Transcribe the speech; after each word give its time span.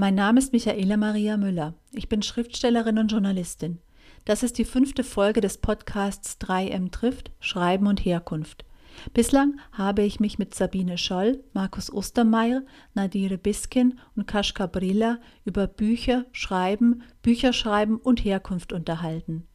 Mein 0.00 0.14
Name 0.14 0.38
ist 0.38 0.54
Michaela 0.54 0.96
Maria 0.96 1.36
Müller. 1.36 1.74
Ich 1.92 2.08
bin 2.08 2.22
Schriftstellerin 2.22 2.96
und 2.96 3.12
Journalistin. 3.12 3.80
Das 4.24 4.42
ist 4.42 4.56
die 4.56 4.64
fünfte 4.64 5.04
Folge 5.04 5.42
des 5.42 5.58
Podcasts 5.58 6.38
3M 6.40 6.90
trifft, 6.90 7.32
Schreiben 7.38 7.86
und 7.86 8.02
Herkunft. 8.02 8.64
Bislang 9.12 9.60
habe 9.72 10.00
ich 10.00 10.18
mich 10.18 10.38
mit 10.38 10.54
Sabine 10.54 10.96
Scholl, 10.96 11.44
Markus 11.52 11.92
Ostermeier, 11.92 12.62
Nadire 12.94 13.36
Biskin 13.36 13.98
und 14.16 14.26
Kaschka 14.26 14.66
Brilla 14.68 15.18
über 15.44 15.66
Bücher, 15.66 16.24
Schreiben, 16.32 17.02
Bücherschreiben 17.20 17.98
und 17.98 18.24
Herkunft 18.24 18.72
unterhalten. 18.72 19.46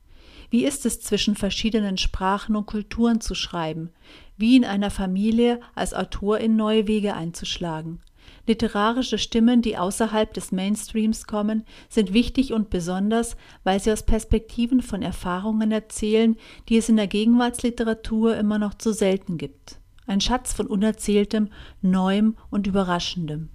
Wie 0.51 0.63
ist 0.63 0.85
es 0.85 1.01
zwischen 1.01 1.35
verschiedenen 1.35 1.97
Sprachen 1.97 2.55
und 2.55 2.67
Kulturen 2.67 3.19
zu 3.19 3.33
schreiben? 3.33 3.89
Wie 4.37 4.55
in 4.55 4.63
einer 4.63 4.91
Familie 4.91 5.59
als 5.73 5.95
Autorin 5.95 6.55
neue 6.55 6.87
Wege 6.87 7.15
einzuschlagen? 7.15 8.03
Literarische 8.47 9.17
Stimmen, 9.17 9.61
die 9.61 9.77
außerhalb 9.77 10.33
des 10.33 10.51
Mainstreams 10.51 11.25
kommen, 11.27 11.63
sind 11.89 12.13
wichtig 12.13 12.53
und 12.53 12.69
besonders, 12.69 13.37
weil 13.63 13.79
sie 13.79 13.91
aus 13.91 14.03
Perspektiven 14.03 14.81
von 14.81 15.01
Erfahrungen 15.01 15.71
erzählen, 15.71 16.35
die 16.69 16.77
es 16.77 16.89
in 16.89 16.97
der 16.97 17.07
Gegenwartsliteratur 17.07 18.37
immer 18.37 18.59
noch 18.59 18.73
zu 18.73 18.93
selten 18.93 19.37
gibt. 19.37 19.79
Ein 20.07 20.21
Schatz 20.21 20.53
von 20.53 20.67
Unerzähltem, 20.67 21.49
Neuem 21.81 22.35
und 22.51 22.67
Überraschendem. 22.67 23.49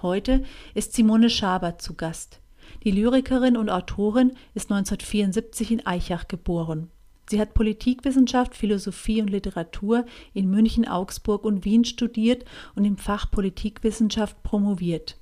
Heute 0.00 0.42
ist 0.74 0.94
Simone 0.94 1.30
Schabert 1.30 1.82
zu 1.82 1.94
Gast. 1.94 2.40
Die 2.82 2.90
Lyrikerin 2.90 3.56
und 3.56 3.70
Autorin 3.70 4.32
ist 4.54 4.70
1974 4.70 5.70
in 5.70 5.86
Eichach 5.86 6.28
geboren. 6.28 6.90
Sie 7.28 7.40
hat 7.40 7.54
Politikwissenschaft, 7.54 8.54
Philosophie 8.54 9.22
und 9.22 9.28
Literatur 9.28 10.04
in 10.34 10.50
München, 10.50 10.86
Augsburg 10.86 11.44
und 11.44 11.64
Wien 11.64 11.84
studiert 11.84 12.44
und 12.74 12.84
im 12.84 12.96
Fach 12.96 13.30
Politikwissenschaft 13.30 14.42
promoviert. 14.42 15.16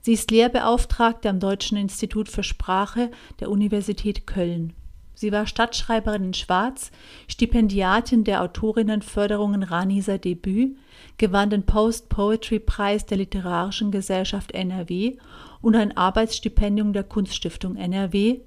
Sie 0.00 0.12
ist 0.12 0.30
Lehrbeauftragte 0.30 1.28
am 1.28 1.40
Deutschen 1.40 1.76
Institut 1.76 2.28
für 2.28 2.42
Sprache 2.42 3.10
der 3.40 3.50
Universität 3.50 4.26
Köln. 4.26 4.72
Sie 5.14 5.32
war 5.32 5.46
Stadtschreiberin 5.46 6.24
in 6.24 6.34
Schwarz, 6.34 6.90
Stipendiatin 7.26 8.24
der 8.24 8.42
Autorinnenförderungen 8.42 9.62
Raniser 9.62 10.18
Debüt, 10.18 10.76
gewann 11.16 11.48
den 11.48 11.64
Post-Poetry-Preis 11.64 13.06
der 13.06 13.16
Literarischen 13.16 13.90
Gesellschaft 13.90 14.52
NRW 14.52 15.16
und 15.62 15.74
ein 15.74 15.96
Arbeitsstipendium 15.96 16.92
der 16.92 17.04
Kunststiftung 17.04 17.76
NRW, 17.76 18.40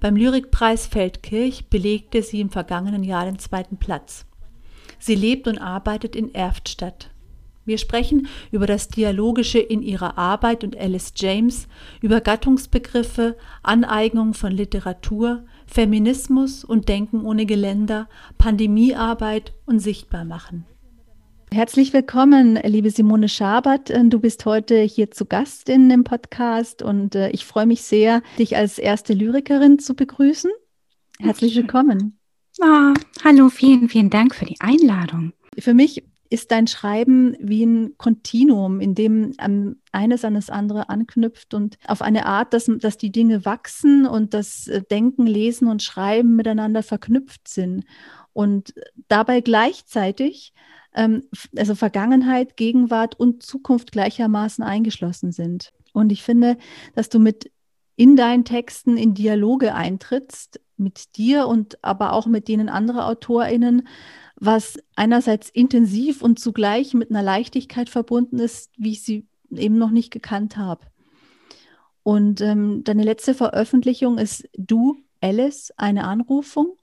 beim 0.00 0.16
Lyrikpreis 0.16 0.86
Feldkirch 0.86 1.66
belegte 1.68 2.22
sie 2.22 2.40
im 2.40 2.50
vergangenen 2.50 3.04
Jahr 3.04 3.24
den 3.24 3.38
zweiten 3.38 3.76
Platz. 3.76 4.26
Sie 4.98 5.14
lebt 5.14 5.48
und 5.48 5.58
arbeitet 5.58 6.16
in 6.16 6.34
Erftstadt. 6.34 7.10
Wir 7.66 7.78
sprechen 7.78 8.28
über 8.50 8.66
das 8.66 8.88
Dialogische 8.88 9.58
in 9.58 9.82
ihrer 9.82 10.18
Arbeit 10.18 10.64
und 10.64 10.76
Alice 10.76 11.14
James, 11.16 11.66
über 12.02 12.20
Gattungsbegriffe, 12.20 13.36
Aneignung 13.62 14.34
von 14.34 14.52
Literatur, 14.52 15.44
Feminismus 15.66 16.62
und 16.64 16.88
Denken 16.88 17.24
ohne 17.24 17.46
Geländer, 17.46 18.08
Pandemiearbeit 18.36 19.54
und 19.64 19.78
Sichtbarmachen. 19.78 20.66
Herzlich 21.54 21.92
willkommen, 21.92 22.56
liebe 22.64 22.90
Simone 22.90 23.28
Schabert. 23.28 23.88
Äh, 23.88 24.02
du 24.06 24.18
bist 24.18 24.44
heute 24.44 24.80
hier 24.80 25.12
zu 25.12 25.24
Gast 25.24 25.68
in 25.68 25.88
dem 25.88 26.02
Podcast 26.02 26.82
und 26.82 27.14
äh, 27.14 27.30
ich 27.30 27.46
freue 27.46 27.64
mich 27.64 27.82
sehr, 27.82 28.22
dich 28.40 28.56
als 28.56 28.76
erste 28.76 29.12
Lyrikerin 29.12 29.78
zu 29.78 29.94
begrüßen. 29.94 30.50
Herzlich 31.20 31.54
willkommen. 31.54 32.18
Oh, 32.60 32.92
hallo, 33.22 33.50
vielen, 33.50 33.88
vielen 33.88 34.10
Dank 34.10 34.34
für 34.34 34.46
die 34.46 34.56
Einladung. 34.58 35.32
Für 35.56 35.74
mich 35.74 36.02
ist 36.28 36.50
dein 36.50 36.66
Schreiben 36.66 37.36
wie 37.38 37.64
ein 37.64 37.96
Kontinuum, 37.98 38.80
in 38.80 38.96
dem 38.96 39.36
eines 39.92 40.24
an 40.24 40.34
das 40.34 40.50
andere 40.50 40.88
anknüpft 40.88 41.54
und 41.54 41.78
auf 41.86 42.02
eine 42.02 42.26
Art, 42.26 42.52
dass, 42.52 42.68
dass 42.78 42.98
die 42.98 43.12
Dinge 43.12 43.44
wachsen 43.44 44.06
und 44.08 44.34
das 44.34 44.66
äh, 44.66 44.82
Denken, 44.82 45.24
Lesen 45.24 45.68
und 45.68 45.84
Schreiben 45.84 46.34
miteinander 46.34 46.82
verknüpft 46.82 47.46
sind. 47.46 47.84
Und 48.32 48.74
dabei 49.06 49.40
gleichzeitig 49.40 50.52
ähm, 50.52 50.64
also 50.94 51.74
Vergangenheit, 51.74 52.56
Gegenwart 52.56 53.18
und 53.18 53.42
Zukunft 53.42 53.92
gleichermaßen 53.92 54.64
eingeschlossen 54.64 55.32
sind. 55.32 55.72
Und 55.92 56.12
ich 56.12 56.22
finde, 56.22 56.56
dass 56.94 57.08
du 57.08 57.18
mit 57.18 57.50
in 57.96 58.16
deinen 58.16 58.44
Texten 58.44 58.96
in 58.96 59.14
Dialoge 59.14 59.74
eintrittst, 59.74 60.60
mit 60.76 61.16
dir 61.16 61.46
und 61.46 61.82
aber 61.84 62.12
auch 62.12 62.26
mit 62.26 62.48
denen 62.48 62.68
anderer 62.68 63.06
AutorInnen, 63.06 63.86
was 64.36 64.78
einerseits 64.96 65.48
intensiv 65.48 66.22
und 66.22 66.38
zugleich 66.38 66.94
mit 66.94 67.10
einer 67.10 67.22
Leichtigkeit 67.22 67.88
verbunden 67.88 68.38
ist, 68.38 68.72
wie 68.76 68.92
ich 68.92 69.04
sie 69.04 69.26
eben 69.50 69.78
noch 69.78 69.90
nicht 69.90 70.10
gekannt 70.10 70.56
habe. 70.56 70.86
Und 72.02 72.40
ähm, 72.40 72.82
deine 72.84 73.04
letzte 73.04 73.34
Veröffentlichung 73.34 74.18
ist 74.18 74.48
Du, 74.56 74.96
Alice, 75.20 75.72
eine 75.76 76.04
Anrufung. 76.04 76.76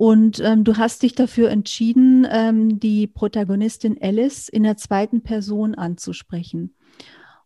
Und 0.00 0.40
ähm, 0.40 0.64
du 0.64 0.78
hast 0.78 1.02
dich 1.02 1.14
dafür 1.14 1.50
entschieden, 1.50 2.26
ähm, 2.30 2.80
die 2.80 3.06
Protagonistin 3.06 3.98
Alice 4.00 4.48
in 4.48 4.62
der 4.62 4.78
zweiten 4.78 5.22
Person 5.22 5.74
anzusprechen. 5.74 6.74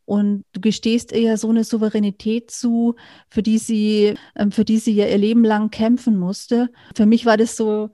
Und 0.04 0.44
du 0.52 0.60
gestehst 0.60 1.10
ihr 1.10 1.36
so 1.36 1.50
eine 1.50 1.64
Souveränität 1.64 2.52
zu, 2.52 2.94
für 3.28 3.42
die 3.42 3.58
sie, 3.58 4.14
ähm, 4.36 4.52
für 4.52 4.64
die 4.64 4.78
sie 4.78 4.92
ja 4.92 5.08
ihr 5.08 5.18
Leben 5.18 5.42
lang 5.42 5.72
kämpfen 5.72 6.16
musste. 6.16 6.70
Für 6.94 7.06
mich 7.06 7.26
war 7.26 7.36
das 7.36 7.56
so 7.56 7.90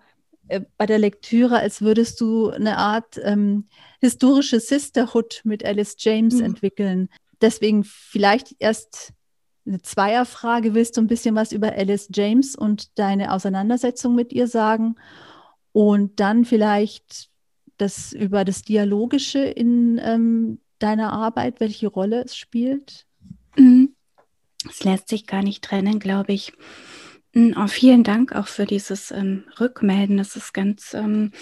äh, 0.49 0.61
bei 0.77 0.85
der 0.85 0.99
Lektüre, 0.99 1.59
als 1.59 1.81
würdest 1.81 2.21
du 2.21 2.51
eine 2.51 2.77
Art 2.77 3.19
ähm, 3.25 3.65
historische 4.01 4.61
Sisterhood 4.61 5.41
mit 5.45 5.65
Alice 5.65 5.97
James 5.99 6.35
mhm. 6.35 6.45
entwickeln. 6.45 7.09
Deswegen 7.41 7.83
vielleicht 7.83 8.57
erst 8.59 9.15
eine 9.71 9.81
Zweierfrage. 9.83 10.75
Willst 10.75 10.97
du 10.97 11.01
ein 11.01 11.07
bisschen 11.07 11.35
was 11.35 11.53
über 11.53 11.73
Alice 11.73 12.09
James 12.13 12.57
und 12.57 12.99
deine 12.99 13.33
Auseinandersetzung 13.33 14.15
mit 14.15 14.33
ihr 14.33 14.49
sagen? 14.49 14.97
Und 15.73 16.21
dann 16.21 16.45
vielleicht 16.45 17.31
das 17.79 18.13
über 18.13 18.45
das 18.45 18.63
Dialogische 18.63 19.39
in 19.39 20.01
ähm, 20.03 20.59
deiner 20.81 21.13
Arbeit, 21.13 21.61
welche 21.61 21.89
Rolle 21.89 22.25
es 22.25 22.37
spielt? 22.37 23.07
Mhm. 23.57 23.95
Es 24.69 24.85
lässt 24.85 25.09
sich 25.09 25.27
gar 25.27 25.43
nicht 25.43 25.65
trennen, 25.65 25.99
glaube 25.99 26.33
ich. 26.33 26.53
Oh, 27.35 27.69
vielen 27.69 28.03
Dank 28.03 28.35
auch 28.35 28.49
für 28.49 28.67
dieses 28.67 29.13
ähm, 29.13 29.45
Rückmelden. 29.59 30.17
Das 30.17 30.35
ist 30.35 30.53
ganz 30.53 30.95
ähm, 30.95 31.33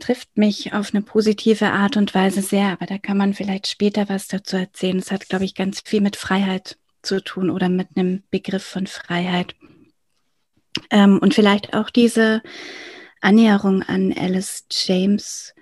trifft 0.00 0.36
mich 0.36 0.72
auf 0.72 0.92
eine 0.92 1.02
positive 1.02 1.70
Art 1.70 1.96
und 1.96 2.14
Weise 2.14 2.42
sehr, 2.42 2.68
aber 2.68 2.86
da 2.86 2.98
kann 2.98 3.16
man 3.16 3.34
vielleicht 3.34 3.66
später 3.66 4.08
was 4.08 4.28
dazu 4.28 4.56
erzählen. 4.56 4.98
Es 4.98 5.10
hat, 5.10 5.28
glaube 5.28 5.44
ich, 5.44 5.54
ganz 5.54 5.82
viel 5.84 6.00
mit 6.00 6.16
Freiheit 6.16 6.78
zu 7.02 7.22
tun 7.22 7.50
oder 7.50 7.68
mit 7.68 7.88
einem 7.94 8.22
Begriff 8.30 8.64
von 8.64 8.86
Freiheit. 8.86 9.54
Ähm, 10.90 11.18
und 11.18 11.34
vielleicht 11.34 11.74
auch 11.74 11.90
diese 11.90 12.42
Annäherung 13.20 13.82
an 13.82 14.12
Alice 14.12 14.64
James 14.70 15.54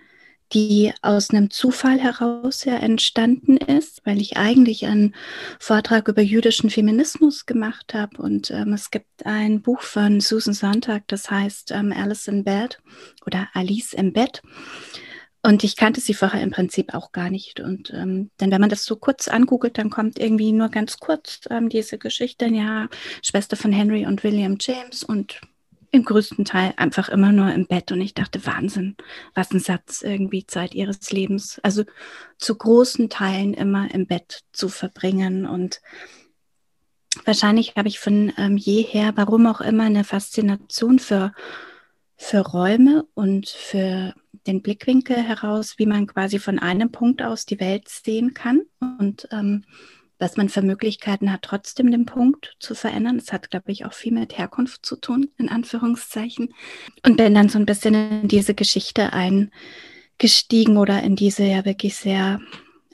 die 0.53 0.93
aus 1.03 1.31
einem 1.31 1.50
Zufall 1.50 1.99
heraus 1.99 2.65
ja 2.65 2.77
entstanden 2.77 3.56
ist, 3.56 4.03
weil 4.05 4.21
ich 4.21 4.37
eigentlich 4.37 4.87
einen 4.87 5.15
Vortrag 5.59 6.09
über 6.09 6.22
jüdischen 6.22 6.71
Feminismus 6.71 7.47
gemacht 7.47 7.94
habe. 7.94 8.21
Und 8.21 8.50
ähm, 8.50 8.72
es 8.72 8.91
gibt 8.91 9.25
ein 9.25 9.62
Buch 9.62 9.83
von 9.83 10.21
Susan 10.21 10.55
Sontag, 10.55 11.06
das 11.09 11.31
heißt 11.31 11.71
ähm, 11.72 11.93
Alice 11.93 12.28
in 12.28 12.44
Bed 12.44 12.81
oder 13.27 13.49
Alice 13.55 13.93
im 13.93 14.12
Bett. 14.12 14.43
Und 15.43 15.65
ich 15.65 15.77
kannte 15.77 16.00
sie 16.00 16.12
vorher 16.12 16.43
im 16.43 16.50
Prinzip 16.50 16.93
auch 16.93 17.12
gar 17.12 17.31
nicht. 17.31 17.60
Und 17.60 17.91
ähm, 17.94 18.31
denn 18.41 18.50
wenn 18.50 18.60
man 18.60 18.69
das 18.69 18.84
so 18.84 18.97
kurz 18.97 19.27
angoogelt, 19.28 19.78
dann 19.78 19.89
kommt 19.89 20.19
irgendwie 20.19 20.53
nur 20.53 20.69
ganz 20.69 20.99
kurz 20.99 21.41
ähm, 21.49 21.71
diese 21.71 21.97
Geschichte, 21.97 22.47
ja, 22.47 22.89
Schwester 23.22 23.56
von 23.56 23.72
Henry 23.72 24.05
und 24.05 24.22
William 24.22 24.59
James 24.60 25.03
und 25.03 25.41
im 25.93 26.05
größten 26.05 26.45
Teil 26.45 26.75
einfach 26.77 27.09
immer 27.09 27.33
nur 27.33 27.53
im 27.53 27.66
Bett 27.66 27.91
und 27.91 28.01
ich 28.01 28.15
dachte, 28.15 28.47
Wahnsinn, 28.47 28.97
was 29.34 29.51
ein 29.51 29.60
Satz 29.60 30.03
irgendwie 30.03 30.47
Zeit 30.47 30.75
ihres 30.75 31.10
Lebens. 31.10 31.60
Also 31.63 31.84
zu 32.39 32.57
großen 32.57 33.10
Teilen 33.10 33.54
immer 33.54 33.92
im 33.92 34.07
Bett 34.07 34.42
zu 34.53 34.69
verbringen 34.69 35.47
und 35.47 35.81
wahrscheinlich 37.25 37.75
habe 37.77 37.89
ich 37.89 37.98
von 37.98 38.33
ähm, 38.37 38.57
jeher, 38.57 39.16
warum 39.16 39.47
auch 39.47 39.60
immer, 39.60 39.84
eine 39.84 40.04
Faszination 40.04 40.98
für, 40.98 41.33
für 42.16 42.41
Räume 42.41 43.07
und 43.15 43.48
für 43.48 44.15
den 44.47 44.63
Blickwinkel 44.63 45.16
heraus, 45.16 45.75
wie 45.78 45.87
man 45.87 46.07
quasi 46.07 46.39
von 46.39 46.59
einem 46.59 46.92
Punkt 46.92 47.21
aus 47.21 47.47
die 47.47 47.60
Welt 47.60 47.89
sehen 47.89 48.33
kann 48.33 48.63
und 48.98 49.28
ähm, 49.33 49.65
was 50.21 50.37
man 50.37 50.49
für 50.49 50.63
Möglichkeiten 50.63 51.33
hat, 51.33 51.43
trotzdem 51.43 51.91
den 51.91 52.07
Punkt 52.07 52.57
zu 52.61 52.75
verändern. 52.75 53.19
Das 53.19 53.33
hat, 53.33 53.51
glaube 53.51 53.72
ich, 53.72 53.84
auch 53.87 53.93
viel 53.93 54.13
mit 54.13 54.39
Herkunft 54.39 54.84
zu 54.84 54.97
tun, 54.97 55.31
in 55.39 55.49
Anführungszeichen. 55.49 56.55
Und 57.05 57.17
bin 57.17 57.34
dann 57.34 57.49
so 57.49 57.59
ein 57.59 57.67
bisschen 57.67 57.95
in 57.95 58.28
diese 58.28 58.55
Geschichte 58.55 59.13
eingestiegen 59.13 60.77
oder 60.77 61.03
in 61.03 61.17
diese 61.17 61.45
ja 61.45 61.65
wirklich 61.65 61.97
sehr 61.97 62.41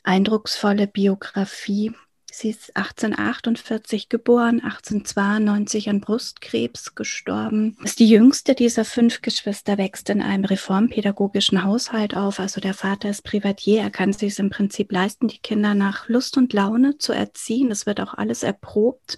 eindrucksvolle 0.05 0.87
Biografie 0.87 1.93
Sie 2.39 2.51
ist 2.51 2.77
1848 2.77 4.11
geboren, 4.11 4.61
1892 4.61 5.89
an 5.89 6.03
Brustkrebs 6.03 6.95
gestorben. 6.95 7.79
Ist 7.83 7.99
die 7.99 8.11
jüngste 8.11 8.55
dieser 8.55 8.85
fünf 8.85 9.23
Geschwister, 9.23 9.79
wächst 9.79 10.11
in 10.11 10.21
einem 10.21 10.45
reformpädagogischen 10.45 11.65
Haushalt 11.65 12.15
auf. 12.15 12.39
Also 12.39 12.61
der 12.61 12.75
Vater 12.75 13.09
ist 13.09 13.25
Privatier, 13.25 13.81
er 13.81 13.89
kann 13.89 14.13
sich 14.13 14.39
im 14.39 14.51
Prinzip 14.51 14.93
leisten, 14.93 15.29
die 15.29 15.39
Kinder 15.39 15.73
nach 15.73 16.11
Lust 16.11 16.37
und 16.37 16.53
Laune 16.53 16.99
zu 16.99 17.15
erziehen. 17.15 17.71
Es 17.71 17.87
wird 17.87 18.03
auch 18.03 18.13
alles 18.13 18.43
erprobt. 18.43 19.17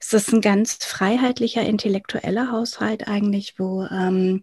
Es 0.00 0.14
ist 0.14 0.32
ein 0.32 0.40
ganz 0.40 0.76
freiheitlicher, 0.76 1.60
intellektueller 1.64 2.50
Haushalt 2.50 3.08
eigentlich, 3.08 3.58
wo 3.58 3.84
ähm, 3.90 4.42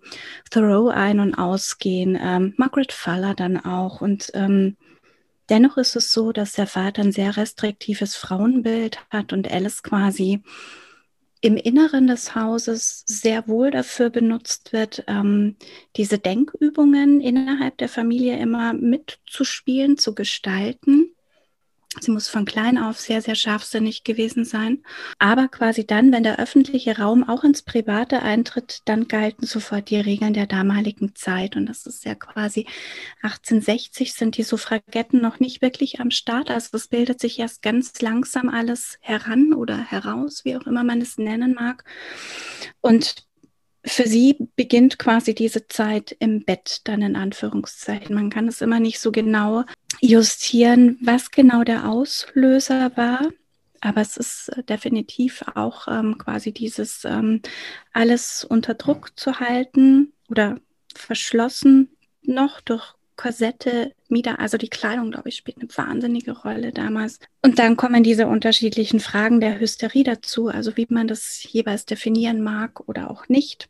Thoreau 0.52 0.90
ein- 0.90 1.20
und 1.20 1.34
ausgehen, 1.34 2.16
ähm, 2.22 2.54
Margaret 2.58 2.94
Fuller 2.94 3.34
dann 3.34 3.58
auch 3.66 4.02
und 4.02 4.30
ähm, 4.36 4.78
Dennoch 5.50 5.78
ist 5.78 5.96
es 5.96 6.12
so, 6.12 6.32
dass 6.32 6.54
der 6.54 6.68
Vater 6.68 7.04
ein 7.04 7.12
sehr 7.12 7.38
restriktives 7.38 8.16
Frauenbild 8.16 9.00
hat 9.10 9.32
und 9.32 9.52
Alice 9.52 9.84
quasi 9.84 10.42
im 11.42 11.58
Inneren 11.58 12.08
des 12.08 12.34
Hauses 12.34 13.04
sehr 13.06 13.48
wohl 13.48 13.70
dafür 13.70 14.10
benutzt 14.10 14.74
wird, 14.74 15.04
ähm, 15.08 15.58
diese 15.96 16.18
Denkübungen 16.18 17.22
innerhalb 17.22 17.78
der 17.78 17.90
Familie 17.90 18.40
immer 18.40 18.74
mitzuspielen, 18.74 19.98
zu 20.00 20.16
gestalten. 20.16 21.15
Sie 22.00 22.12
muss 22.12 22.28
von 22.28 22.46
klein 22.46 22.78
auf 22.78 23.00
sehr, 23.00 23.22
sehr 23.22 23.36
scharfsinnig 23.36 24.04
gewesen 24.04 24.46
sein. 24.46 24.84
Aber 25.20 25.48
quasi 25.48 25.86
dann, 25.86 26.12
wenn 26.12 26.24
der 26.24 26.40
öffentliche 26.40 26.98
Raum 26.98 27.28
auch 27.28 27.44
ins 27.44 27.62
Private 27.62 28.22
eintritt, 28.22 28.82
dann 28.86 29.08
galten 29.08 29.46
sofort 29.46 29.90
die 29.90 30.00
Regeln 30.00 30.34
der 30.34 30.48
damaligen 30.48 31.16
Zeit. 31.16 31.56
Und 31.56 31.68
das 31.68 31.86
ist 31.86 32.06
ja 32.06 32.16
quasi 32.16 32.68
1860 33.22 34.14
sind 34.14 34.38
die 34.38 34.44
Suffragetten 34.44 35.22
noch 35.22 35.40
nicht 35.40 35.62
wirklich 35.62 36.00
am 36.00 36.12
Start. 36.12 36.50
Also 36.50 36.70
es 36.74 36.88
bildet 36.88 37.20
sich 37.20 37.40
erst 37.40 37.62
ganz 37.62 38.02
langsam 38.02 38.50
alles 38.50 38.98
heran 39.02 39.54
oder 39.54 39.78
heraus, 39.78 40.46
wie 40.46 40.56
auch 40.56 40.66
immer 40.66 40.84
man 40.84 41.02
es 41.02 41.18
nennen 41.18 41.54
mag. 41.54 41.84
Und 42.82 43.26
für 43.86 44.08
sie 44.08 44.38
beginnt 44.56 44.98
quasi 44.98 45.36
diese 45.36 45.68
Zeit 45.68 46.16
im 46.20 46.44
Bett 46.44 46.82
dann 46.86 47.02
in 47.02 47.16
Anführungszeichen. 47.16 48.16
Man 48.16 48.30
kann 48.30 48.48
es 48.48 48.62
immer 48.62 48.80
nicht 48.80 49.00
so 49.00 49.12
genau 49.12 49.64
justieren, 50.02 50.98
was 51.02 51.32
genau 51.32 51.64
der 51.64 51.90
Auslöser 51.90 52.92
war. 52.98 53.30
Aber 53.82 54.02
es 54.02 54.18
ist 54.18 54.50
äh, 54.50 54.64
definitiv 54.64 55.44
auch 55.54 55.88
ähm, 55.88 56.18
quasi 56.18 56.52
dieses 56.52 57.06
ähm, 57.06 57.42
alles 57.94 58.44
unter 58.44 58.74
Druck 58.74 59.18
zu 59.18 59.40
halten 59.40 60.14
oder 60.30 60.58
verschlossen 60.96 61.90
noch 62.24 62.62
durch 62.62 62.96
Korsette, 63.18 63.94
Mieder, 64.10 64.40
also 64.40 64.58
die 64.58 64.70
Kleidung, 64.70 65.12
glaube 65.12 65.30
ich, 65.30 65.38
spielt 65.38 65.60
eine 65.60 65.70
wahnsinnige 65.70 66.32
Rolle 66.32 66.74
damals. 66.74 67.20
Und 67.44 67.60
dann 67.60 67.78
kommen 67.78 68.04
diese 68.04 68.28
unterschiedlichen 68.28 69.00
Fragen 69.00 69.40
der 69.40 69.60
Hysterie 69.60 70.04
dazu, 70.04 70.48
also 70.48 70.76
wie 70.76 70.88
man 70.90 71.08
das 71.08 71.42
jeweils 71.44 71.86
definieren 71.86 72.42
mag 72.42 72.90
oder 72.90 73.10
auch 73.10 73.30
nicht 73.30 73.70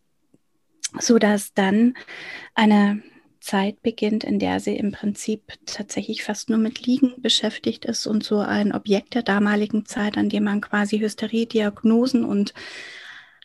so 0.99 1.19
dass 1.19 1.53
dann 1.53 1.95
eine 2.53 3.01
Zeit 3.39 3.83
beginnt, 3.83 4.23
in 4.23 4.39
der 4.39 4.59
sie 4.59 4.75
im 4.75 4.91
Prinzip 4.91 5.53
tatsächlich 5.65 6.23
fast 6.23 6.49
nur 6.49 6.57
mit 6.57 6.85
Liegen 6.85 7.13
beschäftigt 7.17 7.85
ist 7.85 8.07
und 8.07 8.23
so 8.23 8.39
ein 8.39 8.73
Objekt 8.73 9.13
der 9.13 9.21
damaligen 9.21 9.85
Zeit, 9.85 10.17
an 10.17 10.29
dem 10.29 10.45
man 10.45 10.61
quasi 10.61 10.97
Hysterie-Diagnosen 10.99 12.25
und 12.25 12.53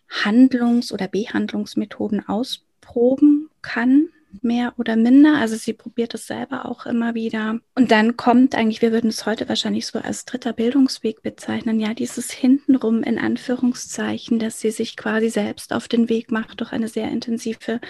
Handlungs- 0.08 0.92
oder 0.92 1.06
Behandlungsmethoden 1.06 2.26
ausproben 2.26 3.50
kann 3.60 4.08
mehr 4.42 4.74
oder 4.76 4.96
minder. 4.96 5.38
Also 5.38 5.56
sie 5.56 5.72
probiert 5.72 6.14
es 6.14 6.26
selber 6.26 6.66
auch 6.66 6.86
immer 6.86 7.14
wieder. 7.14 7.58
Und 7.74 7.90
dann 7.90 8.16
kommt 8.16 8.54
eigentlich, 8.54 8.82
wir 8.82 8.92
würden 8.92 9.10
es 9.10 9.26
heute 9.26 9.48
wahrscheinlich 9.48 9.86
so 9.86 9.98
als 9.98 10.24
dritter 10.24 10.52
Bildungsweg 10.52 11.22
bezeichnen, 11.22 11.80
ja, 11.80 11.94
dieses 11.94 12.30
hintenrum 12.30 13.02
in 13.02 13.18
Anführungszeichen, 13.18 14.38
dass 14.38 14.60
sie 14.60 14.70
sich 14.70 14.96
quasi 14.96 15.30
selbst 15.30 15.72
auf 15.72 15.88
den 15.88 16.08
Weg 16.08 16.30
macht 16.30 16.60
durch 16.60 16.72
eine 16.72 16.88
sehr 16.88 17.08
intensive 17.10 17.80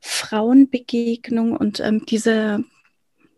Frauenbegegnung 0.00 1.56
und 1.56 1.80
ähm, 1.80 2.04
diese 2.06 2.64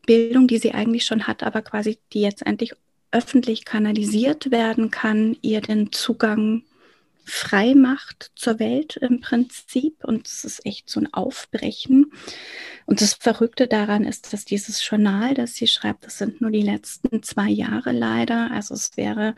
Bildung, 0.06 0.48
die 0.48 0.58
sie 0.58 0.72
eigentlich 0.72 1.04
schon 1.04 1.26
hat, 1.26 1.42
aber 1.42 1.62
quasi 1.62 1.98
die 2.12 2.20
jetzt 2.20 2.46
endlich 2.46 2.74
öffentlich 3.12 3.64
kanalisiert 3.64 4.50
werden 4.50 4.90
kann, 4.90 5.36
ihr 5.42 5.60
den 5.60 5.92
Zugang 5.92 6.62
frei 7.26 7.74
macht 7.74 8.30
zur 8.36 8.58
Welt 8.58 8.96
im 8.96 9.20
Prinzip. 9.20 10.04
Und 10.04 10.26
es 10.26 10.44
ist 10.44 10.64
echt 10.64 10.88
so 10.88 11.00
ein 11.00 11.12
Aufbrechen. 11.12 12.12
Und 12.86 13.00
das 13.00 13.14
Verrückte 13.14 13.66
daran 13.66 14.04
ist, 14.04 14.32
dass 14.32 14.44
dieses 14.44 14.88
Journal, 14.88 15.34
das 15.34 15.56
sie 15.56 15.66
schreibt, 15.66 16.06
das 16.06 16.18
sind 16.18 16.40
nur 16.40 16.50
die 16.50 16.62
letzten 16.62 17.22
zwei 17.22 17.48
Jahre 17.48 17.90
leider. 17.90 18.50
Also 18.52 18.74
es 18.74 18.96
wäre 18.96 19.34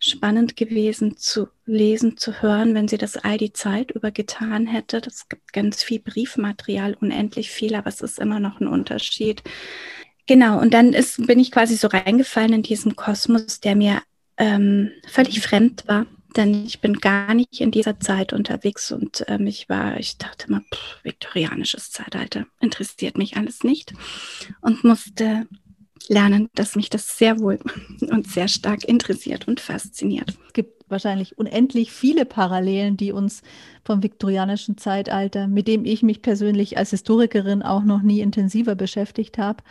spannend 0.00 0.56
gewesen 0.56 1.18
zu 1.18 1.48
lesen, 1.66 2.16
zu 2.16 2.40
hören, 2.40 2.74
wenn 2.74 2.88
sie 2.88 2.98
das 2.98 3.16
all 3.16 3.36
die 3.36 3.52
Zeit 3.52 3.90
über 3.90 4.10
getan 4.10 4.66
hätte. 4.66 5.00
Das 5.00 5.28
gibt 5.28 5.52
ganz 5.52 5.82
viel 5.82 6.00
Briefmaterial, 6.00 6.96
unendlich 6.98 7.50
viel, 7.50 7.74
aber 7.74 7.88
es 7.88 8.00
ist 8.00 8.18
immer 8.18 8.40
noch 8.40 8.60
ein 8.60 8.68
Unterschied. 8.68 9.42
Genau, 10.26 10.58
und 10.58 10.72
dann 10.72 10.94
ist, 10.94 11.26
bin 11.26 11.38
ich 11.38 11.52
quasi 11.52 11.76
so 11.76 11.88
reingefallen 11.88 12.54
in 12.54 12.62
diesen 12.62 12.96
Kosmos, 12.96 13.60
der 13.60 13.76
mir 13.76 14.02
ähm, 14.38 14.90
völlig 15.06 15.40
fremd 15.40 15.86
war 15.86 16.06
denn 16.36 16.66
ich 16.66 16.80
bin 16.80 16.94
gar 16.94 17.34
nicht 17.34 17.60
in 17.60 17.70
dieser 17.70 17.98
Zeit 18.00 18.32
unterwegs 18.32 18.92
und 18.92 19.24
ähm, 19.28 19.46
ich 19.46 19.68
war, 19.68 19.98
ich 19.98 20.18
dachte 20.18 20.50
mal, 20.50 20.62
pff, 20.72 21.04
viktorianisches 21.04 21.90
Zeitalter 21.90 22.46
interessiert 22.60 23.18
mich 23.18 23.36
alles 23.36 23.64
nicht 23.64 23.94
und 24.60 24.84
musste 24.84 25.46
lernen, 26.08 26.48
dass 26.54 26.76
mich 26.76 26.90
das 26.90 27.18
sehr 27.18 27.40
wohl 27.40 27.58
und 28.00 28.26
sehr 28.26 28.48
stark 28.48 28.84
interessiert 28.84 29.48
und 29.48 29.60
fasziniert. 29.60 30.36
Es 30.46 30.52
gibt 30.52 30.84
wahrscheinlich 30.88 31.36
unendlich 31.36 31.90
viele 31.90 32.24
Parallelen, 32.24 32.96
die 32.96 33.12
uns 33.12 33.42
vom 33.84 34.02
viktorianischen 34.02 34.78
Zeitalter, 34.78 35.48
mit 35.48 35.66
dem 35.66 35.84
ich 35.84 36.02
mich 36.02 36.22
persönlich 36.22 36.78
als 36.78 36.90
Historikerin 36.90 37.62
auch 37.62 37.82
noch 37.82 38.02
nie 38.02 38.20
intensiver 38.20 38.74
beschäftigt 38.74 39.38
habe. 39.38 39.64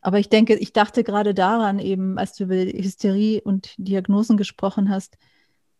Aber 0.00 0.18
ich 0.18 0.28
denke, 0.28 0.54
ich 0.54 0.72
dachte 0.72 1.04
gerade 1.04 1.34
daran 1.34 1.78
eben, 1.78 2.16
als 2.16 2.34
du 2.34 2.44
über 2.44 2.54
Hysterie 2.54 3.40
und 3.42 3.74
Diagnosen 3.76 4.36
gesprochen 4.36 4.88
hast, 4.88 5.18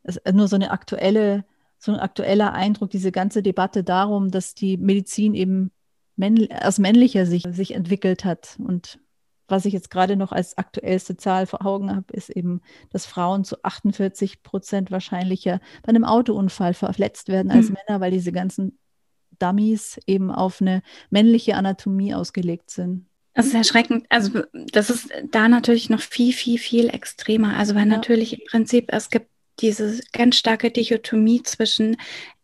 es 0.07 0.17
ist 0.17 0.35
nur 0.35 0.49
so 0.49 0.57
eine 0.57 0.71
aktuelle, 0.71 1.45
so 1.79 1.93
ein 1.93 1.99
aktueller 1.99 2.53
Eindruck, 2.53 2.91
diese 2.91 3.13
ganze 3.13 3.43
Debatte 3.43 3.85
darum, 3.85 4.31
dass 4.31 4.55
die 4.55 4.77
Medizin 4.77 5.35
eben 5.35 5.71
männ 6.17 6.49
aus 6.63 6.79
männlicher 6.79 7.27
Sicht 7.27 7.53
sich 7.53 7.75
entwickelt 7.75 8.25
hat. 8.25 8.57
Und 8.59 8.99
was 9.49 9.65
ich 9.65 9.73
jetzt 9.73 9.91
gerade 9.91 10.17
noch 10.17 10.33
als 10.33 10.57
aktuellste 10.57 11.17
Zahl 11.17 11.47
vor 11.47 11.67
Augen 11.67 11.95
habe, 11.95 12.13
ist 12.13 12.31
eben, 12.31 12.63
dass 12.91 13.07
Frauen 13.07 13.45
zu 13.45 13.63
48 13.63 14.43
Prozent 14.43 14.91
wahrscheinlicher 14.91 15.61
bei 15.83 15.91
einem 15.91 16.05
Autounfall 16.05 16.75
verletzt 16.75 17.29
werden 17.29 17.51
als 17.51 17.69
mhm. 17.69 17.77
Männer, 17.87 18.01
weil 18.01 18.11
diese 18.11 18.33
ganzen 18.33 18.79
Dummies 19.39 20.01
eben 20.07 20.31
auf 20.31 20.61
eine 20.61 20.83
männliche 21.11 21.57
Anatomie 21.57 22.15
ausgelegt 22.15 22.71
sind. 22.71 23.07
Das 23.35 23.47
ist 23.47 23.55
erschreckend. 23.55 24.07
Also 24.09 24.45
das 24.73 24.89
ist 24.89 25.11
da 25.31 25.49
natürlich 25.49 25.91
noch 25.91 26.01
viel, 26.01 26.33
viel, 26.33 26.59
viel 26.59 26.89
extremer. 26.89 27.55
Also 27.57 27.75
weil 27.75 27.87
ja. 27.87 27.97
natürlich 27.97 28.41
im 28.41 28.47
Prinzip 28.47 28.87
es 28.89 29.11
gibt 29.11 29.29
diese 29.61 30.01
ganz 30.13 30.37
starke 30.37 30.71
Dichotomie 30.71 31.43
zwischen 31.43 31.97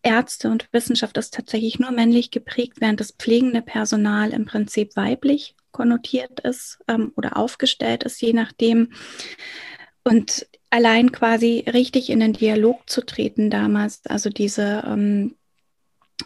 Ärzte 0.03 0.51
und 0.51 0.69
Wissenschaft 0.73 1.17
ist 1.17 1.35
tatsächlich 1.35 1.79
nur 1.79 1.91
männlich 1.91 2.31
geprägt, 2.31 2.79
während 2.81 3.01
das 3.01 3.13
pflegende 3.13 3.63
Personal 3.63 4.33
im 4.33 4.47
Prinzip 4.47 4.97
weiblich 4.97 5.55
konnotiert 5.71 6.41
ist 6.41 6.79
ähm, 6.89 7.13
oder 7.17 7.37
aufgestellt 7.37 8.03
ist, 8.05 8.21
je 8.21 8.33
nachdem. 8.33 8.93
Und 10.05 10.47
allein 10.71 11.13
quasi 11.13 11.65
richtig 11.73 12.11
in 12.11 12.21
den 12.21 12.33
Dialog 12.33 12.89
zu 12.91 13.05
treten 13.05 13.51
damals, 13.51 14.05
also 14.07 14.29
diese 14.29 14.83
ähm, 14.87 15.37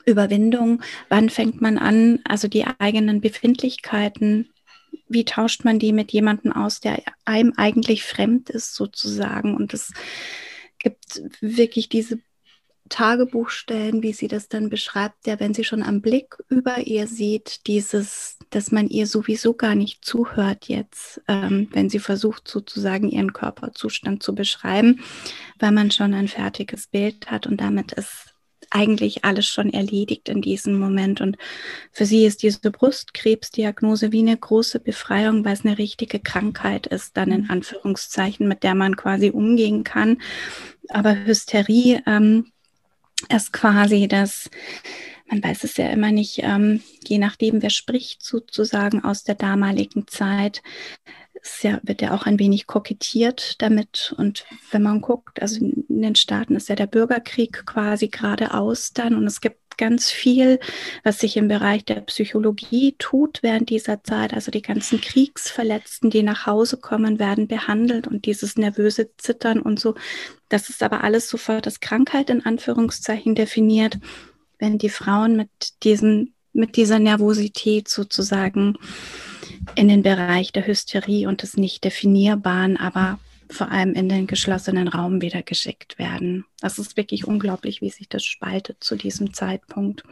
Überwindung, 0.05 0.83
wann 1.09 1.31
fängt 1.31 1.61
man 1.61 1.79
an, 1.79 2.21
also 2.25 2.49
die 2.49 2.65
eigenen 2.79 3.21
Befindlichkeiten 3.21 4.51
wie 5.09 5.25
tauscht 5.25 5.65
man 5.65 5.79
die 5.79 5.93
mit 5.93 6.13
jemandem 6.13 6.53
aus, 6.53 6.81
der 6.81 7.03
einem 7.25 7.53
eigentlich 7.57 8.05
fremd 8.05 8.51
ist, 8.51 8.75
sozusagen. 8.75 9.55
Und 9.55 9.73
das 9.73 9.93
gibt 10.87 11.21
wirklich 11.41 11.89
diese 11.89 12.21
Tagebuchstellen, 12.89 14.05
wie 14.05 14.13
sie 14.13 14.29
das 14.29 14.49
dann 14.49 14.71
beschreibt, 14.71 15.27
der, 15.27 15.41
wenn 15.41 15.53
sie 15.53 15.65
schon 15.65 15.83
am 15.83 16.01
Blick 16.01 16.37
über 16.49 16.79
ihr 16.87 17.09
sieht, 17.09 17.67
dieses, 17.67 18.39
dass 18.51 18.71
man 18.71 18.87
ihr 18.89 19.09
sowieso 19.09 19.55
gar 19.55 19.75
nicht 19.75 20.05
zuhört 20.05 20.69
jetzt, 20.69 21.21
ähm, 21.27 21.67
wenn 21.73 21.91
sie 21.91 21.99
versucht 21.99 22.47
sozusagen 22.47 23.09
ihren 23.09 23.33
Körperzustand 23.33 24.23
zu 24.23 24.37
beschreiben, 24.37 25.01
weil 25.59 25.73
man 25.73 25.91
schon 25.91 26.15
ein 26.15 26.29
fertiges 26.29 26.87
Bild 26.87 27.29
hat 27.33 27.49
und 27.49 27.61
damit 27.61 27.91
ist 27.91 28.37
eigentlich 28.71 29.25
alles 29.25 29.47
schon 29.47 29.73
erledigt 29.73 30.29
in 30.29 30.43
diesem 30.43 30.79
Moment. 30.79 31.21
Und 31.21 31.37
für 31.93 32.05
sie 32.05 32.25
ist 32.25 32.43
diese 32.43 32.71
Brustkrebsdiagnose 32.71 34.13
wie 34.13 34.21
eine 34.21 34.37
große 34.37 34.81
Befreiung, 34.81 35.45
weil 35.45 35.55
es 35.55 35.65
eine 35.65 35.79
richtige 35.79 36.21
Krankheit 36.21 36.87
ist, 36.87 37.17
dann 37.17 37.31
in 37.31 37.43
mhm. 37.43 37.51
Anführungszeichen, 37.51 38.49
mit 38.49 38.63
der 38.63 38.75
man 38.75 38.97
quasi 38.97 39.31
umgehen 39.31 39.85
kann. 39.85 40.19
Aber 40.89 41.25
Hysterie 41.25 42.03
ähm, 42.07 42.53
ist 43.35 43.53
quasi 43.53 44.09
das, 44.09 44.51
man 45.29 45.43
weiß 45.43 45.65
es 45.65 45.77
ja 45.77 45.89
immer 45.91 46.13
nicht, 46.13 46.41
ähm, 46.43 46.83
je 47.07 47.19
nachdem, 47.19 47.63
wer 47.63 47.71
spricht, 47.71 48.23
sozusagen 48.25 49.05
aus 49.05 49.25
der 49.25 49.35
damaligen 49.35 50.07
Zeit, 50.07 50.63
es 51.43 51.63
ja, 51.63 51.81
wird 51.83 52.03
ja 52.03 52.15
auch 52.15 52.27
ein 52.27 52.39
wenig 52.39 52.67
kokettiert 52.67 53.61
damit. 53.63 54.15
Und 54.19 54.47
wenn 54.71 54.83
man 54.83 55.01
guckt, 55.01 55.41
also 55.41 55.65
in 55.65 55.85
den 55.89 56.17
Staaten 56.17 56.57
ist 56.57 56.69
ja 56.69 56.75
der 56.75 56.87
Bürgerkrieg 56.87 57.65
quasi 57.67 58.09
geradeaus 58.09 58.93
dann 58.93 59.15
und 59.15 59.27
es 59.27 59.41
gibt 59.41 59.59
ganz 59.77 60.11
viel, 60.11 60.59
was 61.05 61.19
sich 61.19 61.37
im 61.37 61.49
Bereich 61.49 61.85
der 61.85 62.01
Psychologie 62.03 62.95
tut 62.99 63.43
während 63.43 63.69
dieser 63.71 64.03
Zeit. 64.03 64.33
Also 64.33 64.51
die 64.51 64.63
ganzen 64.63 65.01
Kriegsverletzten, 65.01 66.11
die 66.11 66.23
nach 66.23 66.47
Hause 66.47 66.79
kommen, 66.79 67.19
werden 67.19 67.47
behandelt 67.47 68.07
und 68.07 68.25
dieses 68.25 68.57
nervöse 68.57 69.11
Zittern 69.17 69.61
und 69.61 69.79
so. 69.79 69.95
Das 70.49 70.69
ist 70.69 70.83
aber 70.83 71.03
alles 71.03 71.29
sofort 71.29 71.67
als 71.67 71.81
Krankheit 71.81 72.31
in 72.31 72.45
Anführungszeichen 72.45 73.35
definiert, 73.35 73.99
wenn 74.59 74.79
die 74.79 74.91
Frauen 74.91 75.37
mit 75.37 75.51
diesen 75.83 76.33
mit 76.57 76.77
dieser 76.77 76.99
Nervosität 76.99 77.87
sozusagen 77.87 78.79
in 79.75 79.89
den 79.89 80.03
Bereich 80.03 80.53
der 80.53 80.67
Hysterie 80.67 81.29
und 81.29 81.43
des 81.43 81.57
nicht 81.57 81.85
definierbaren, 81.85 82.79
aber 82.79 83.19
vor 83.51 83.71
allem 83.71 83.93
in 83.93 84.09
den 84.09 84.27
geschlossenen 84.27 84.89
Raum 84.89 85.21
wieder 85.21 85.43
geschickt 85.43 85.99
werden. 85.99 86.45
Das 86.61 86.79
ist 86.79 86.97
wirklich 86.97 87.27
unglaublich, 87.27 87.81
wie 87.81 87.91
sich 87.91 88.09
das 88.09 88.25
spaltet 88.25 88.83
zu 88.83 88.97
diesem 88.97 89.35
Zeitpunkt 89.35 90.03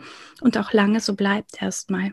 und 0.40 0.56
auch 0.58 0.72
lange 0.72 1.00
so 1.00 1.14
bleibt 1.14 1.60
erstmal. 1.60 2.12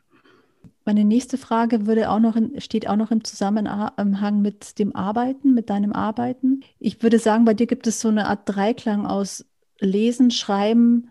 Meine 0.83 1.05
nächste 1.05 1.37
Frage 1.37 1.85
würde 1.85 2.09
auch 2.09 2.19
noch 2.19 2.35
in, 2.35 2.59
steht 2.59 2.87
auch 2.87 2.95
noch 2.95 3.11
im 3.11 3.23
Zusammenhang 3.23 4.41
mit 4.41 4.79
dem 4.79 4.95
Arbeiten, 4.95 5.53
mit 5.53 5.69
deinem 5.69 5.93
Arbeiten. 5.93 6.61
Ich 6.79 7.03
würde 7.03 7.19
sagen, 7.19 7.45
bei 7.45 7.53
dir 7.53 7.67
gibt 7.67 7.85
es 7.85 8.01
so 8.01 8.07
eine 8.07 8.27
Art 8.27 8.41
Dreiklang 8.45 9.05
aus 9.05 9.45
Lesen, 9.79 10.31
Schreiben 10.31 11.09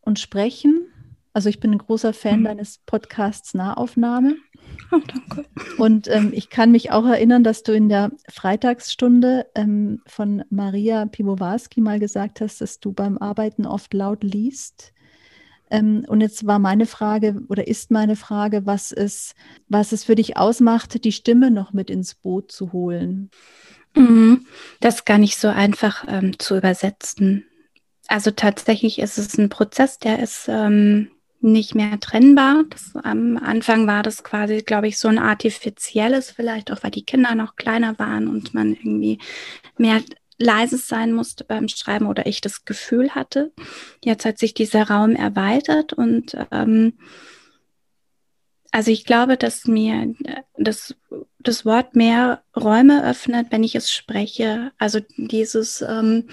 und 0.00 0.18
Sprechen. 0.18 0.86
Also 1.32 1.48
ich 1.48 1.60
bin 1.60 1.72
ein 1.72 1.78
großer 1.78 2.12
Fan 2.12 2.40
mhm. 2.40 2.44
deines 2.44 2.78
Podcasts 2.78 3.54
Nahaufnahme. 3.54 4.36
Oh, 4.92 4.98
danke. 4.98 5.46
Und 5.78 6.08
ähm, 6.08 6.32
ich 6.32 6.48
kann 6.48 6.70
mich 6.72 6.90
auch 6.90 7.04
erinnern, 7.04 7.44
dass 7.44 7.62
du 7.62 7.72
in 7.72 7.88
der 7.88 8.10
Freitagsstunde 8.28 9.46
ähm, 9.54 10.00
von 10.06 10.44
Maria 10.50 11.06
Piwowarski 11.06 11.80
mal 11.80 11.98
gesagt 11.98 12.40
hast, 12.40 12.60
dass 12.60 12.80
du 12.80 12.92
beim 12.92 13.18
Arbeiten 13.18 13.66
oft 13.66 13.94
laut 13.94 14.22
liest. 14.22 14.92
Ähm, 15.70 16.04
und 16.08 16.20
jetzt 16.20 16.46
war 16.46 16.58
meine 16.58 16.86
Frage 16.86 17.42
oder 17.48 17.66
ist 17.66 17.90
meine 17.90 18.16
Frage, 18.16 18.66
was 18.66 18.92
es, 18.92 19.34
was 19.68 19.92
es 19.92 20.04
für 20.04 20.14
dich 20.14 20.36
ausmacht, 20.36 21.04
die 21.04 21.12
Stimme 21.12 21.50
noch 21.50 21.72
mit 21.72 21.90
ins 21.90 22.14
Boot 22.14 22.50
zu 22.50 22.72
holen. 22.72 23.30
Mhm. 23.94 24.46
Das 24.80 24.96
ist 24.96 25.06
gar 25.06 25.18
nicht 25.18 25.36
so 25.36 25.48
einfach 25.48 26.04
ähm, 26.08 26.38
zu 26.38 26.56
übersetzen. 26.56 27.44
Also 28.08 28.30
tatsächlich 28.32 28.98
ist 28.98 29.18
es 29.18 29.38
ein 29.38 29.48
Prozess, 29.48 29.98
der 29.98 30.20
ist 30.20 30.46
ähm, 30.48 31.10
nicht 31.40 31.74
mehr 31.74 31.98
trennbar. 32.00 32.64
Das, 32.68 32.92
am 33.02 33.36
Anfang 33.38 33.86
war 33.86 34.02
das 34.02 34.24
quasi, 34.24 34.58
glaube 34.58 34.88
ich, 34.88 34.98
so 34.98 35.08
ein 35.08 35.18
artifizielles, 35.18 36.30
vielleicht 36.30 36.70
auch 36.70 36.82
weil 36.82 36.90
die 36.90 37.04
Kinder 37.04 37.34
noch 37.34 37.56
kleiner 37.56 37.98
waren 37.98 38.28
und 38.28 38.52
man 38.52 38.74
irgendwie 38.74 39.18
mehr 39.78 40.00
leises 40.40 40.88
sein 40.88 41.12
musste 41.12 41.44
beim 41.44 41.68
Schreiben 41.68 42.06
oder 42.06 42.26
ich 42.26 42.40
das 42.40 42.64
Gefühl 42.64 43.14
hatte. 43.14 43.52
Jetzt 44.02 44.24
hat 44.24 44.38
sich 44.38 44.54
dieser 44.54 44.88
Raum 44.88 45.14
erweitert 45.14 45.92
und 45.92 46.36
ähm, 46.50 46.94
also 48.72 48.90
ich 48.90 49.04
glaube, 49.04 49.36
dass 49.36 49.66
mir 49.66 50.14
das, 50.56 50.94
das 51.40 51.64
Wort 51.64 51.96
mehr 51.96 52.42
Räume 52.56 53.04
öffnet, 53.04 53.48
wenn 53.50 53.64
ich 53.64 53.74
es 53.74 53.92
spreche. 53.92 54.70
Also 54.78 55.00
dieses 55.16 55.82
ähm, 55.82 56.28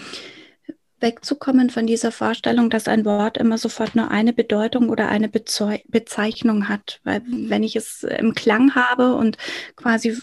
wegzukommen 0.99 1.69
von 1.69 1.87
dieser 1.87 2.11
Vorstellung, 2.11 2.69
dass 2.69 2.87
ein 2.87 3.05
Wort 3.05 3.37
immer 3.37 3.57
sofort 3.57 3.95
nur 3.95 4.11
eine 4.11 4.33
Bedeutung 4.33 4.89
oder 4.89 5.09
eine 5.09 5.29
Bezeu 5.29 5.77
Bezeichnung 5.87 6.69
hat. 6.69 7.01
Weil 7.03 7.21
wenn 7.25 7.63
ich 7.63 7.75
es 7.75 8.03
im 8.03 8.35
Klang 8.35 8.75
habe 8.75 9.15
und 9.15 9.37
quasi 9.75 10.15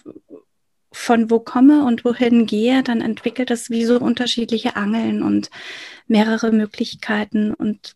von 0.94 1.30
wo 1.30 1.40
komme 1.40 1.84
und 1.84 2.04
wohin 2.04 2.46
gehe, 2.46 2.82
dann 2.82 3.00
entwickelt 3.00 3.50
es 3.50 3.68
wie 3.68 3.84
so 3.84 3.98
unterschiedliche 3.98 4.76
Angeln 4.76 5.22
und 5.22 5.50
mehrere 6.06 6.52
Möglichkeiten 6.52 7.52
und 7.52 7.94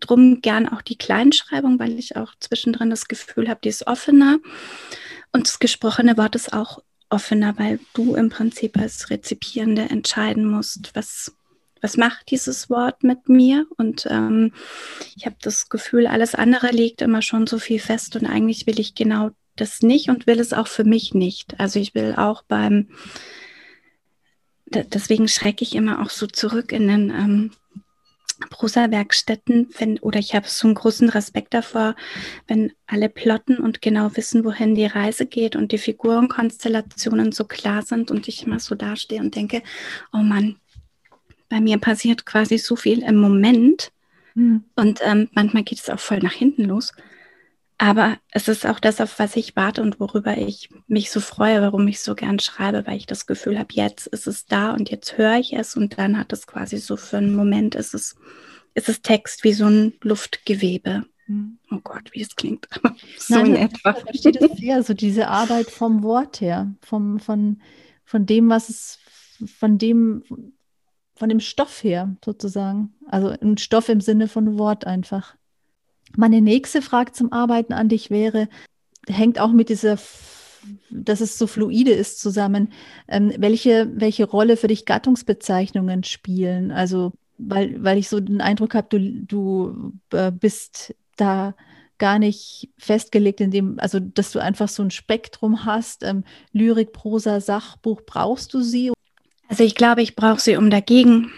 drum 0.00 0.40
gern 0.40 0.68
auch 0.68 0.82
die 0.82 0.98
Kleinschreibung, 0.98 1.78
weil 1.78 1.98
ich 1.98 2.16
auch 2.16 2.34
zwischendrin 2.40 2.90
das 2.90 3.06
Gefühl 3.06 3.48
habe, 3.48 3.60
die 3.62 3.68
ist 3.68 3.86
offener 3.86 4.38
und 5.32 5.46
das 5.46 5.60
gesprochene 5.60 6.16
Wort 6.16 6.34
ist 6.34 6.52
auch 6.52 6.82
offener, 7.08 7.56
weil 7.56 7.78
du 7.94 8.16
im 8.16 8.30
Prinzip 8.30 8.76
als 8.76 9.10
Rezipierende 9.10 9.82
entscheiden 9.82 10.44
musst, 10.44 10.90
was 10.94 11.32
was 11.80 11.96
macht 11.96 12.30
dieses 12.30 12.70
Wort 12.70 13.04
mit 13.04 13.28
mir? 13.28 13.66
Und 13.76 14.06
ähm, 14.10 14.52
ich 15.16 15.26
habe 15.26 15.36
das 15.40 15.68
Gefühl, 15.68 16.06
alles 16.06 16.34
andere 16.34 16.70
liegt 16.72 17.02
immer 17.02 17.22
schon 17.22 17.46
so 17.46 17.58
viel 17.58 17.78
fest 17.78 18.16
und 18.16 18.26
eigentlich 18.26 18.66
will 18.66 18.80
ich 18.80 18.94
genau 18.94 19.30
das 19.60 19.82
nicht 19.82 20.08
und 20.08 20.26
will 20.26 20.40
es 20.40 20.52
auch 20.52 20.68
für 20.68 20.84
mich 20.84 21.14
nicht. 21.14 21.58
Also 21.58 21.78
ich 21.78 21.94
will 21.94 22.14
auch 22.16 22.42
beim, 22.42 22.88
deswegen 24.66 25.28
schrecke 25.28 25.64
ich 25.64 25.74
immer 25.74 26.02
auch 26.02 26.10
so 26.10 26.26
zurück 26.26 26.72
in 26.72 26.88
den 26.88 27.10
ähm, 27.10 27.50
Prosa-Werkstätten, 28.50 29.68
wenn, 29.78 29.98
oder 29.98 30.20
ich 30.20 30.34
habe 30.34 30.46
so 30.48 30.68
einen 30.68 30.74
großen 30.74 31.08
Respekt 31.08 31.54
davor, 31.54 31.96
wenn 32.46 32.72
alle 32.86 33.08
plotten 33.08 33.58
und 33.58 33.82
genau 33.82 34.16
wissen, 34.16 34.44
wohin 34.44 34.74
die 34.74 34.86
Reise 34.86 35.26
geht 35.26 35.56
und 35.56 35.72
die 35.72 35.78
Figurenkonstellationen 35.78 37.32
so 37.32 37.44
klar 37.44 37.82
sind 37.82 38.10
und 38.10 38.28
ich 38.28 38.46
immer 38.46 38.60
so 38.60 38.74
dastehe 38.74 39.20
und 39.20 39.34
denke, 39.34 39.62
oh 40.12 40.18
Mann, 40.18 40.56
bei 41.48 41.60
mir 41.60 41.78
passiert 41.78 42.26
quasi 42.26 42.58
so 42.58 42.76
viel 42.76 43.02
im 43.02 43.16
Moment 43.16 43.90
mhm. 44.34 44.64
und 44.76 45.00
ähm, 45.02 45.28
manchmal 45.32 45.64
geht 45.64 45.78
es 45.78 45.90
auch 45.90 46.00
voll 46.00 46.18
nach 46.18 46.34
hinten 46.34 46.64
los. 46.64 46.92
Aber 47.78 48.18
es 48.32 48.48
ist 48.48 48.66
auch 48.66 48.80
das, 48.80 49.00
auf 49.00 49.20
was 49.20 49.36
ich 49.36 49.54
warte 49.54 49.82
und 49.82 50.00
worüber 50.00 50.36
ich 50.36 50.68
mich 50.88 51.12
so 51.12 51.20
freue, 51.20 51.62
warum 51.62 51.86
ich 51.86 52.00
so 52.00 52.16
gern 52.16 52.40
schreibe, 52.40 52.84
weil 52.86 52.96
ich 52.96 53.06
das 53.06 53.26
Gefühl 53.26 53.56
habe, 53.56 53.68
jetzt 53.72 54.08
ist 54.08 54.26
es 54.26 54.46
da 54.46 54.72
und 54.72 54.90
jetzt 54.90 55.16
höre 55.16 55.38
ich 55.38 55.52
es 55.52 55.76
und 55.76 55.96
dann 55.96 56.18
hat 56.18 56.32
es 56.32 56.48
quasi 56.48 56.78
so 56.78 56.96
für 56.96 57.18
einen 57.18 57.36
Moment, 57.36 57.76
ist 57.76 57.94
es, 57.94 58.16
ist 58.74 58.88
es 58.88 59.00
Text 59.00 59.44
wie 59.44 59.52
so 59.52 59.66
ein 59.66 59.94
Luftgewebe. 60.02 61.04
Mhm. 61.28 61.58
Oh 61.70 61.78
Gott, 61.84 62.10
wie 62.12 62.22
es 62.22 62.34
klingt. 62.34 62.66
so 63.16 63.36
Nein, 63.36 63.46
in 63.46 63.56
etwa. 63.56 63.92
Da 63.92 64.12
steht 64.12 64.42
es 64.42 64.58
sehr, 64.58 64.82
so 64.82 64.94
diese 64.94 65.28
Arbeit 65.28 65.70
vom 65.70 66.02
Wort 66.02 66.40
her, 66.40 66.74
vom, 66.82 67.20
von, 67.20 67.62
von 68.04 68.26
dem, 68.26 68.48
was 68.48 68.70
es, 68.70 68.98
von 69.56 69.78
dem, 69.78 70.24
von 71.14 71.28
dem 71.28 71.38
Stoff 71.38 71.84
her 71.84 72.16
sozusagen. 72.24 72.94
Also 73.06 73.28
ein 73.28 73.56
Stoff 73.56 73.88
im 73.88 74.00
Sinne 74.00 74.26
von 74.26 74.58
Wort 74.58 74.84
einfach. 74.84 75.37
Meine 76.16 76.40
nächste 76.40 76.82
Frage 76.82 77.12
zum 77.12 77.32
Arbeiten 77.32 77.72
an 77.72 77.88
dich 77.88 78.10
wäre, 78.10 78.48
hängt 79.06 79.38
auch 79.38 79.52
mit 79.52 79.68
dieser, 79.68 79.98
dass 80.90 81.20
es 81.20 81.38
so 81.38 81.46
fluide 81.46 81.92
ist 81.92 82.20
zusammen. 82.20 82.72
Ähm, 83.06 83.32
welche, 83.38 83.90
welche 83.94 84.24
Rolle 84.24 84.56
für 84.56 84.68
dich 84.68 84.84
Gattungsbezeichnungen 84.84 86.04
spielen? 86.04 86.70
Also, 86.70 87.12
weil, 87.36 87.82
weil 87.82 87.98
ich 87.98 88.08
so 88.08 88.20
den 88.20 88.40
Eindruck 88.40 88.74
habe, 88.74 88.88
du, 88.88 89.22
du 89.24 89.92
äh, 90.16 90.32
bist 90.32 90.94
da 91.16 91.54
gar 91.98 92.18
nicht 92.18 92.70
festgelegt 92.78 93.40
in 93.40 93.50
dem, 93.50 93.78
also 93.80 93.98
dass 93.98 94.30
du 94.30 94.38
einfach 94.38 94.68
so 94.68 94.82
ein 94.82 94.90
Spektrum 94.90 95.64
hast. 95.64 96.04
Ähm, 96.04 96.24
Lyrik, 96.52 96.92
Prosa, 96.92 97.40
Sachbuch, 97.40 98.02
brauchst 98.06 98.54
du 98.54 98.60
sie? 98.60 98.92
Also 99.48 99.64
ich 99.64 99.74
glaube, 99.74 100.02
ich 100.02 100.14
brauche 100.14 100.40
sie, 100.40 100.56
um 100.56 100.70
dagegen 100.70 101.32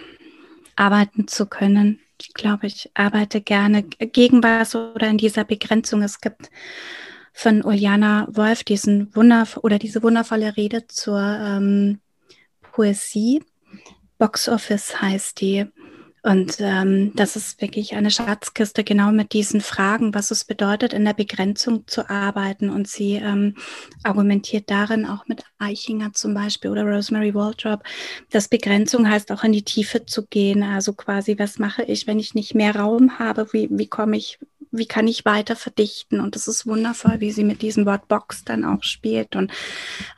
arbeiten 0.77 1.29
zu 1.29 1.47
können. 1.47 2.01
Ich 2.21 2.35
glaube, 2.35 2.67
ich 2.67 2.91
arbeite 2.95 3.41
gerne 3.41 3.83
gegen 3.83 4.43
was 4.43 4.75
oder 4.75 5.09
in 5.09 5.19
dieser 5.19 5.45
Begrenzung. 5.45 6.03
Es 6.03 6.21
gibt 6.21 6.51
von 7.33 7.65
Uljana 7.65 8.29
Wolf 8.31 8.65
diesen 8.65 9.15
Wunder 9.17 9.47
oder 9.63 9.79
diese 9.79 10.03
wundervolle 10.03 10.57
Rede 10.57 10.87
zur 10.87 11.21
ähm, 11.21 12.01
Poesie. 12.73 13.43
Box 14.19 14.49
Office 14.49 15.01
heißt 15.01 15.41
die. 15.41 15.67
Und 16.23 16.57
ähm, 16.61 17.13
das 17.15 17.35
ist 17.35 17.63
wirklich 17.63 17.95
eine 17.95 18.11
Schatzkiste 18.11 18.85
genau 18.85 19.11
mit 19.11 19.33
diesen 19.33 19.63
Fragen, 19.63 20.13
was 20.15 20.31
es 20.31 20.45
bedeutet, 20.45 20.93
in 20.93 21.05
der 21.05 21.15
Begrenzung 21.15 21.87
zu 21.87 22.11
arbeiten. 22.11 22.69
Und 22.69 22.89
sie 22.89 23.15
ähm, 23.15 23.57
argumentiert 24.03 24.71
darin 24.71 25.07
auch 25.07 25.27
mit 25.27 25.45
Eichinger 25.59 26.13
zum 26.13 26.35
Beispiel 26.35 26.71
oder 26.71 26.85
Rosemary 26.85 27.35
Waldrop, 27.35 27.83
dass 28.31 28.49
Begrenzung 28.49 29.09
heißt 29.09 29.33
auch 29.33 29.45
in 29.45 29.53
die 29.53 29.65
Tiefe 29.65 30.05
zu 30.05 30.27
gehen. 30.27 30.63
Also 30.63 30.93
quasi, 30.93 31.39
was 31.39 31.59
mache 31.59 31.85
ich, 31.85 32.07
wenn 32.07 32.19
ich 32.19 32.35
nicht 32.35 32.55
mehr 32.55 32.77
Raum 32.77 33.19
habe? 33.19 33.51
Wie, 33.53 33.69
wie 33.71 33.89
komme 33.89 34.19
ich, 34.19 34.39
wie 34.71 34.87
kann 34.87 35.09
ich 35.09 35.25
weiter 35.25 35.57
verdichten? 35.57 36.21
Und 36.21 36.35
das 36.35 36.49
ist 36.49 36.67
wundervoll, 36.67 37.21
wie 37.21 37.33
sie 37.33 37.45
mit 37.45 37.63
diesem 37.63 37.87
Wort 37.87 38.09
Box 38.09 38.45
dann 38.45 38.65
auch 38.67 38.83
spielt. 38.83 39.37
Und 39.37 39.51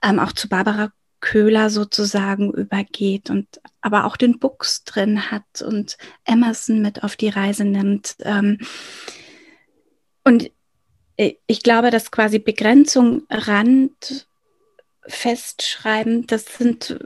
ähm, 0.03 0.19
auch 0.19 0.33
zu 0.33 0.49
Barbara 0.49 0.91
Köhler 1.23 1.71
sozusagen 1.71 2.53
übergeht 2.53 3.31
und 3.31 3.47
aber 3.81 4.05
auch 4.05 4.19
den 4.19 4.39
Buchs 4.39 4.85
drin 4.85 5.31
hat 5.31 5.63
und 5.63 5.97
Emerson 6.27 6.83
mit 6.83 7.05
auf 7.05 7.17
die 7.17 7.31
Reise 7.31 7.65
nimmt. 7.65 8.17
Ähm, 8.21 8.59
und 10.25 10.51
ich 11.17 11.63
glaube, 11.63 11.91
dass 11.91 12.11
quasi 12.11 12.41
Begrenzung, 12.41 13.23
Rand, 13.31 14.27
Festschreiben, 15.07 16.27
das 16.27 16.45
sind 16.59 16.99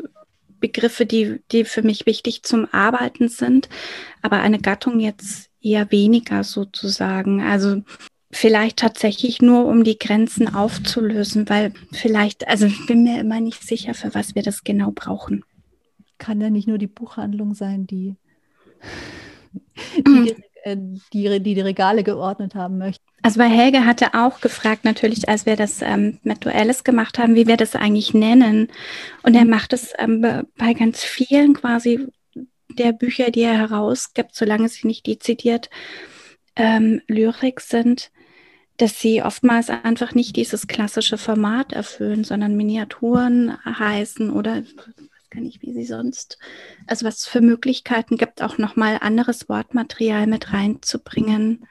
Begriffe, 0.60 1.04
die, 1.04 1.42
die 1.52 1.64
für 1.64 1.82
mich 1.82 2.06
wichtig 2.06 2.42
zum 2.42 2.66
Arbeiten 2.72 3.28
sind, 3.28 3.68
aber 4.22 4.40
eine 4.40 4.58
Gattung 4.58 4.98
jetzt 4.98 5.50
eher 5.60 5.90
weniger 5.90 6.42
sozusagen. 6.42 7.42
Also 7.42 7.82
vielleicht 8.30 8.78
tatsächlich 8.78 9.40
nur, 9.40 9.66
um 9.66 9.84
die 9.84 9.98
Grenzen 9.98 10.54
aufzulösen, 10.54 11.48
weil 11.48 11.72
vielleicht, 11.92 12.48
also 12.48 12.66
ich 12.66 12.86
bin 12.86 13.02
mir 13.02 13.20
immer 13.20 13.40
nicht 13.40 13.62
sicher, 13.62 13.94
für 13.94 14.14
was 14.14 14.34
wir 14.34 14.42
das 14.42 14.64
genau 14.64 14.90
brauchen. 14.90 15.44
Kann 16.18 16.40
ja 16.40 16.50
nicht 16.50 16.68
nur 16.68 16.78
die 16.78 16.86
Buchhandlung 16.86 17.54
sein, 17.54 17.86
die 17.86 18.16
die, 19.96 20.34
äh, 20.64 20.76
die, 21.12 21.40
die, 21.40 21.54
die 21.54 21.60
Regale 21.60 22.02
geordnet 22.02 22.54
haben 22.54 22.78
möchte. 22.78 23.02
Also 23.22 23.38
bei 23.38 23.48
Helge 23.48 23.84
hatte 23.84 24.14
auch 24.14 24.40
gefragt, 24.40 24.84
natürlich, 24.84 25.28
als 25.28 25.46
wir 25.46 25.56
das 25.56 25.82
ähm, 25.82 26.18
mit 26.22 26.44
Duelles 26.44 26.84
gemacht 26.84 27.18
haben, 27.18 27.34
wie 27.34 27.46
wir 27.46 27.56
das 27.56 27.74
eigentlich 27.74 28.14
nennen. 28.14 28.68
Und 29.22 29.34
er 29.34 29.44
macht 29.44 29.72
es 29.72 29.92
ähm, 29.98 30.20
bei 30.56 30.74
ganz 30.74 31.02
vielen 31.02 31.54
quasi 31.54 32.06
der 32.78 32.92
Bücher, 32.92 33.30
die 33.30 33.42
er 33.42 33.58
herausgibt, 33.58 34.34
solange 34.34 34.68
sie 34.68 34.86
nicht 34.86 35.06
dezidiert 35.06 35.70
ähm, 36.56 37.00
Lyrik 37.08 37.60
sind, 37.60 38.10
dass 38.76 39.00
sie 39.00 39.22
oftmals 39.22 39.70
einfach 39.70 40.14
nicht 40.14 40.36
dieses 40.36 40.66
klassische 40.66 41.18
Format 41.18 41.72
erfüllen, 41.72 42.24
sondern 42.24 42.56
Miniaturen 42.56 43.56
heißen 43.64 44.30
oder 44.30 44.62
gar 45.30 45.40
nicht, 45.40 45.62
wie 45.62 45.72
sie 45.72 45.84
sonst, 45.84 46.38
also 46.86 47.06
was 47.06 47.18
es 47.18 47.26
für 47.26 47.40
Möglichkeiten 47.40 48.16
gibt, 48.16 48.42
auch 48.42 48.58
nochmal 48.58 48.98
anderes 49.00 49.48
Wortmaterial 49.48 50.26
mit 50.26 50.52
reinzubringen. 50.52 51.66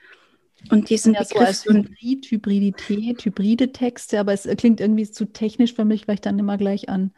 Und 0.71 0.89
diesen 0.89 1.13
ja, 1.13 1.21
Begriff 1.21 1.57
so 1.57 1.69
als 1.69 1.85
Hybrid, 1.85 2.25
Hybridität, 2.25 3.23
hybride 3.23 3.71
Texte, 3.71 4.19
aber 4.19 4.33
es 4.33 4.47
klingt 4.57 4.79
irgendwie 4.79 5.09
zu 5.09 5.25
technisch 5.25 5.73
für 5.75 5.85
mich, 5.85 6.07
weil 6.07 6.15
ich 6.15 6.21
dann 6.21 6.39
immer 6.39 6.57
gleich 6.57 6.89
an 6.89 7.11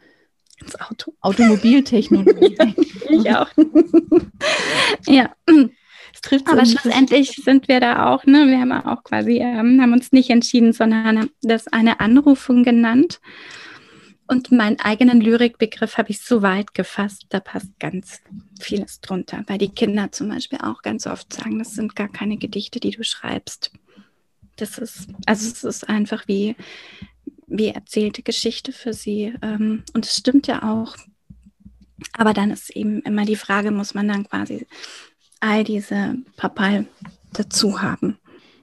Auto. 0.78 1.14
Automobiltechnologie. 1.20 2.56
ich 3.08 3.30
auch. 3.30 3.50
ja. 5.06 5.34
Aber 6.46 6.66
schlussendlich 6.66 7.30
sind 7.44 7.68
wir 7.68 7.80
da 7.80 8.12
auch, 8.12 8.24
ne? 8.24 8.46
Wir 8.46 8.60
haben 8.60 8.72
auch 8.72 9.04
quasi, 9.04 9.38
ähm, 9.38 9.80
haben 9.80 9.92
uns 9.92 10.12
nicht 10.12 10.30
entschieden, 10.30 10.72
sondern 10.72 11.30
das 11.42 11.68
eine 11.68 12.00
Anrufung 12.00 12.64
genannt. 12.64 13.20
Und 14.30 14.52
meinen 14.52 14.78
eigenen 14.78 15.22
Lyrikbegriff 15.22 15.96
habe 15.96 16.10
ich 16.10 16.20
so 16.20 16.42
weit 16.42 16.74
gefasst, 16.74 17.26
da 17.30 17.40
passt 17.40 17.78
ganz 17.80 18.20
vieles 18.60 19.00
drunter. 19.00 19.42
Weil 19.46 19.56
die 19.56 19.70
Kinder 19.70 20.12
zum 20.12 20.28
Beispiel 20.28 20.58
auch 20.62 20.82
ganz 20.82 21.06
oft 21.06 21.32
sagen, 21.32 21.58
das 21.58 21.72
sind 21.72 21.96
gar 21.96 22.08
keine 22.08 22.36
Gedichte, 22.36 22.78
die 22.78 22.90
du 22.90 23.02
schreibst. 23.04 23.72
Das 24.56 24.76
ist, 24.76 25.08
also 25.24 25.50
es 25.50 25.64
ist 25.64 25.88
einfach 25.88 26.28
wie, 26.28 26.56
wie 27.46 27.68
erzählte 27.68 28.22
Geschichte 28.22 28.72
für 28.72 28.92
sie. 28.92 29.32
Ähm, 29.40 29.84
und 29.94 30.04
es 30.04 30.14
stimmt 30.16 30.46
ja 30.46 30.62
auch. 30.62 30.94
Aber 32.12 32.34
dann 32.34 32.50
ist 32.50 32.68
eben 32.76 33.00
immer 33.00 33.24
die 33.24 33.36
Frage, 33.36 33.70
muss 33.70 33.94
man 33.94 34.08
dann 34.08 34.28
quasi 34.28 34.66
all 35.40 35.64
diese 35.64 36.16
Papal 36.36 36.86
dazu 37.32 37.82
haben? 37.82 38.18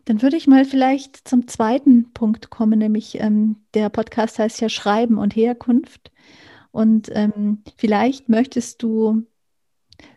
Dann 0.06 0.22
würde 0.22 0.38
ich 0.38 0.46
mal 0.46 0.66
vielleicht 0.66 1.28
zum 1.28 1.48
zweiten 1.48 2.14
Punkt 2.14 2.52
kommen, 2.52 2.78
nämlich 2.78 3.20
ähm, 3.20 3.58
der 3.74 3.90
Podcast 3.90 4.38
heißt 4.38 4.62
ja 4.62 4.70
Schreiben 4.70 5.18
und 5.18 5.36
Herkunft. 5.36 6.12
Und 6.72 7.10
ähm, 7.14 7.64
vielleicht 7.78 8.30
möchtest 8.30 8.84
du, 8.84 9.24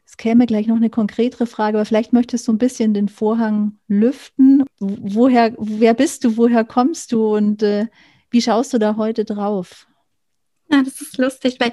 es 0.04 0.16
käme 0.18 0.46
gleich 0.46 0.66
noch 0.66 0.76
eine 0.76 0.90
konkretere 0.90 1.46
Frage, 1.46 1.78
aber 1.78 1.86
vielleicht 1.86 2.12
möchtest 2.12 2.46
du 2.48 2.52
ein 2.52 2.58
bisschen 2.58 2.92
den 2.92 3.08
Vorhang 3.08 3.78
lüften. 3.86 4.64
Woher, 4.78 5.54
wer 5.58 5.94
bist 5.94 6.24
du, 6.24 6.36
woher 6.36 6.64
kommst 6.64 7.12
du 7.12 7.34
und 7.34 7.62
äh, 7.62 7.86
wie 8.30 8.42
schaust 8.42 8.74
du 8.74 8.78
da 8.78 8.96
heute 8.96 9.24
drauf? 9.24 9.86
Ja, 10.70 10.82
das 10.82 11.00
ist 11.00 11.16
lustig, 11.16 11.58
weil 11.60 11.72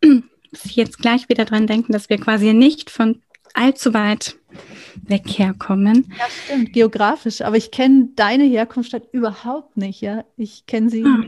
ich 0.64 0.76
jetzt 0.76 0.98
gleich 0.98 1.28
wieder 1.28 1.44
dran 1.44 1.66
denken, 1.66 1.92
dass 1.92 2.08
wir 2.08 2.18
quasi 2.18 2.54
nicht 2.54 2.88
von 2.88 3.20
allzu 3.54 3.94
weit 3.94 4.36
weg 5.02 5.24
herkommen. 5.26 6.12
Ja, 6.18 6.24
stimmt, 6.44 6.72
geografisch. 6.72 7.40
Aber 7.42 7.56
ich 7.56 7.70
kenne 7.70 8.10
deine 8.14 8.44
Herkunft 8.44 8.92
halt 8.92 9.08
überhaupt 9.12 9.76
nicht, 9.76 10.00
ja. 10.00 10.24
Ich 10.36 10.66
kenne 10.66 10.90
sie. 10.90 11.04
Ah. 11.04 11.24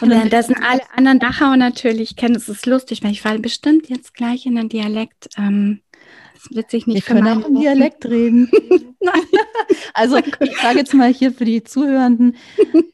Und 0.00 0.10
dann, 0.10 0.28
das 0.28 0.48
sind 0.48 0.58
alle 0.62 0.80
anderen 0.96 1.20
Dachau 1.20 1.54
natürlich 1.54 2.16
kennen. 2.16 2.34
Es 2.34 2.48
ist 2.48 2.66
lustig, 2.66 3.02
weil 3.02 3.12
ich 3.12 3.22
falle 3.22 3.38
bestimmt 3.38 3.88
jetzt 3.88 4.14
gleich 4.14 4.44
in 4.44 4.56
den 4.56 4.68
Dialekt. 4.68 5.28
Ähm, 5.36 5.82
das 6.34 6.56
wird 6.56 6.70
sich 6.70 6.86
nicht 6.86 6.96
Wir 6.96 7.02
können 7.02 7.28
auch 7.28 7.46
im 7.46 7.60
Dialekt 7.60 8.04
reden. 8.06 8.50
also 9.94 10.16
ich 10.16 10.56
sage 10.60 10.78
jetzt 10.78 10.94
mal 10.94 11.12
hier 11.12 11.32
für 11.32 11.44
die 11.44 11.62
Zuhörenden, 11.62 12.36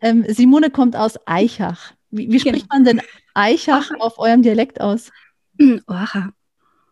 ähm, 0.03 0.25
Simone 0.29 0.71
kommt 0.71 0.95
aus 0.95 1.15
Eichach. 1.27 1.93
Wie, 2.11 2.31
wie 2.31 2.41
spricht 2.41 2.69
genau. 2.69 2.75
man 2.75 2.85
denn 2.85 3.03
Eichach 3.35 3.91
auf 3.99 4.19
eurem 4.19 4.43
Dialekt 4.43 4.81
aus? 4.81 5.11
Oha. 5.87 6.33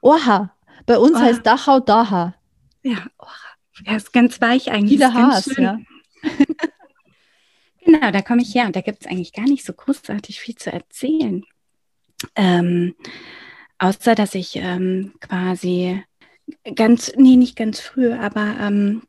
Oha. 0.01 0.55
Bei 0.89 0.99
uns 0.99 1.17
Oha. 1.17 1.21
heißt 1.21 1.47
Dachau 1.47 1.81
Daha. 1.81 2.35
Ja, 2.83 2.97
oh, 3.19 3.27
er 3.85 3.99
ist 3.99 4.11
ganz 4.15 4.41
weich 4.41 4.71
eigentlich. 4.71 4.99
Viele 4.99 5.13
Haars, 5.13 5.55
ja. 5.59 5.79
genau, 7.85 8.11
da 8.11 8.23
komme 8.23 8.41
ich 8.41 8.55
her 8.55 8.65
und 8.65 8.75
da 8.75 8.81
gibt 8.81 9.03
es 9.03 9.07
eigentlich 9.07 9.35
gar 9.35 9.45
nicht 9.45 9.67
so 9.67 9.75
großartig 9.75 10.41
viel 10.41 10.55
zu 10.55 10.73
erzählen. 10.73 11.45
Ähm, 12.35 12.95
außer, 13.77 14.15
dass 14.15 14.35
ich 14.35 14.57
ähm, 14.57 15.13
quasi 15.21 16.03
ganz, 16.75 17.13
nee, 17.17 17.37
nicht 17.37 17.57
ganz 17.57 17.81
früh, 17.81 18.15
aber 18.15 18.57
ähm, 18.59 19.03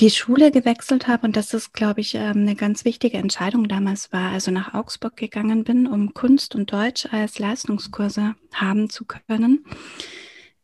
die 0.00 0.10
Schule 0.10 0.50
gewechselt 0.50 1.06
habe 1.06 1.26
und 1.26 1.36
dass 1.36 1.48
das, 1.48 1.74
glaube 1.74 2.00
ich, 2.00 2.14
ähm, 2.14 2.38
eine 2.38 2.56
ganz 2.56 2.86
wichtige 2.86 3.18
Entscheidung 3.18 3.68
damals 3.68 4.10
war. 4.10 4.32
Also 4.32 4.50
nach 4.52 4.72
Augsburg 4.72 5.18
gegangen 5.18 5.64
bin, 5.64 5.86
um 5.86 6.14
Kunst 6.14 6.54
und 6.54 6.72
Deutsch 6.72 7.06
als 7.12 7.38
Leistungskurse 7.38 8.36
haben 8.54 8.88
zu 8.88 9.04
können 9.04 9.66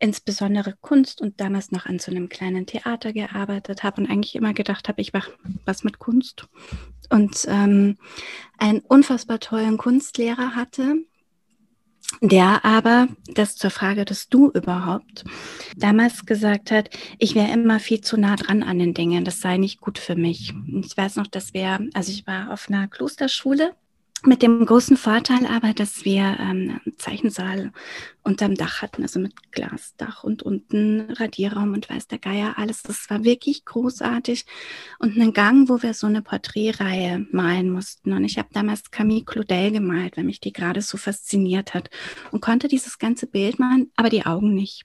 insbesondere 0.05 0.75
Kunst 0.83 1.23
und 1.23 1.41
damals 1.41 1.73
noch 1.73 1.87
an 1.87 1.99
so 1.99 2.11
einem 2.11 2.29
kleinen 2.29 2.67
Theater 2.67 3.15
gearbeitet 3.15 3.83
habe 3.83 4.03
und 4.03 4.11
eigentlich 4.11 4.35
immer 4.35 4.53
gedacht 4.53 4.87
habe, 4.87 5.01
ich 5.01 5.15
mache 5.15 5.33
was 5.65 5.83
mit 5.83 5.99
Kunst. 5.99 6.47
Und 7.09 7.47
ähm, 7.49 7.97
einen 8.59 8.81
unfassbar 8.81 9.41
tollen 9.41 9.79
Kunstlehrer 9.79 10.55
hatte, 10.55 10.97
der 12.21 12.67
aber, 12.67 13.09
das 13.29 13.57
zur 13.57 13.71
Frage 13.71 14.05
des 14.05 14.29
Du 14.29 14.51
überhaupt, 14.51 15.25
damals 15.75 16.27
gesagt 16.27 16.71
hat, 16.71 16.91
ich 17.19 17.35
wäre 17.35 17.51
immer 17.51 17.81
viel 17.81 18.03
zu 18.03 18.19
nah 18.19 18.37
dran 18.37 18.63
an 18.63 18.79
den 18.79 18.93
Dingen, 18.93 19.25
das 19.25 19.41
sei 19.41 19.57
nicht 19.57 19.81
gut 19.81 19.99
für 19.99 20.17
mich. 20.17 20.53
Ich 20.83 20.95
weiß 20.95 21.17
noch, 21.17 21.29
dass 21.29 21.55
wir, 21.55 21.81
also 21.95 22.13
ich 22.13 22.27
war 22.27 22.53
auf 22.53 22.69
einer 22.69 22.89
Klosterschule 22.89 23.75
mit 24.27 24.43
dem 24.43 24.65
großen 24.65 24.97
Vorteil 24.97 25.47
aber, 25.47 25.75
dass 25.75 26.05
wir 26.05 26.23
ähm, 26.23 26.81
einen 26.85 26.99
Zeichensaal 26.99 27.73
unterm 28.23 28.55
Dach 28.55 28.83
hatten, 28.83 29.03
also 29.03 29.21
mit 29.21 29.53
Glasdach 29.53 30.25
und 30.25 30.43
unten 30.43 31.11
Radierraum 31.11 31.73
und 31.73 31.91
weiß 31.91 32.09
der 32.09 32.19
Geier 32.19 32.55
alles. 32.57 32.83
Das 32.83 33.09
war 33.11 33.25
wirklich 33.25 33.65
großartig. 33.65 34.47
Und 34.99 35.17
einen 35.17 35.33
Gang, 35.33 35.69
wo 35.69 35.83
wir 35.83 35.95
so 35.95 36.07
eine 36.07 36.23
Porträtreihe 36.23 37.27
malen 37.33 37.71
mussten. 37.71 38.13
Und 38.13 38.25
ich 38.25 38.39
habe 38.39 38.49
damals 38.53 38.91
Camille 38.91 39.25
Claudel 39.25 39.73
gemalt, 39.73 40.17
weil 40.17 40.25
mich 40.25 40.41
die 40.41 40.53
gerade 40.53 40.83
so 40.83 40.97
fasziniert 40.97 41.75
hat. 41.75 41.91
Und 42.31 42.41
konnte 42.41 42.69
dieses 42.69 42.99
ganze 42.99 43.27
Bild 43.27 43.59
malen, 43.59 43.91
aber 43.97 44.09
die 44.09 44.27
Augen 44.27 44.55
nicht. 44.55 44.85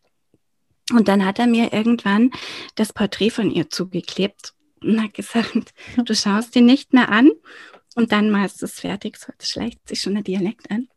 Und 0.92 1.08
dann 1.08 1.26
hat 1.26 1.40
er 1.40 1.48
mir 1.48 1.72
irgendwann 1.72 2.32
das 2.76 2.94
Porträt 2.94 3.30
von 3.30 3.52
ihr 3.52 3.70
zugeklebt 3.70 4.54
und 4.82 5.02
hat 5.02 5.14
gesagt, 5.14 5.74
du 5.98 6.16
schaust 6.16 6.56
ihn 6.56 6.66
nicht 6.66 6.94
mehr 6.94 7.10
an 7.10 7.32
und 7.96 8.12
dann 8.12 8.30
mal 8.30 8.46
ist 8.46 8.64
es 8.64 8.80
fertig, 8.80 9.18
so 9.18 9.32
schleicht 9.42 9.88
sich 9.88 10.02
schon 10.02 10.14
der 10.14 10.24
Dialekt 10.24 10.70
an. 10.72 10.88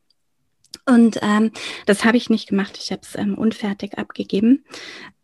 Und 0.87 1.19
ähm, 1.23 1.53
das 1.87 2.05
habe 2.05 2.17
ich 2.17 2.31
nicht 2.31 2.49
gemacht, 2.49 2.79
ich 2.83 2.91
habe 2.91 3.03
es 3.03 3.15
ähm, 3.15 3.37
unfertig 3.37 3.99
abgegeben. 3.99 4.65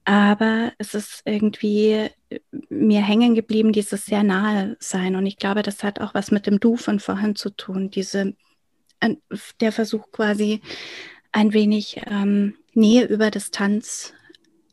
Aber 0.05 0.73
es 0.79 0.95
ist 0.95 1.23
irgendwie 1.25 2.09
äh, 2.31 2.41
mir 2.69 3.03
hängen 3.03 3.35
geblieben, 3.35 3.73
dieses 3.73 4.07
sehr 4.07 4.23
nahe 4.23 4.77
sein. 4.81 5.17
Und 5.17 5.27
ich 5.27 5.37
glaube, 5.37 5.63
das 5.63 5.83
hat 5.83 6.01
auch 6.01 6.15
was 6.15 6.31
mit 6.31 6.47
dem 6.47 6.61
Du 6.61 6.77
von 6.77 7.01
vorhin 7.01 7.35
zu 7.35 7.51
tun. 7.51 7.91
Diese, 7.91 8.35
der 9.61 9.73
Versuch 9.73 10.11
quasi 10.13 10.63
ein 11.33 11.53
wenig 11.53 12.01
ähm, 12.07 12.57
Nähe 12.73 13.05
über 13.07 13.31
Distanz 13.31 14.15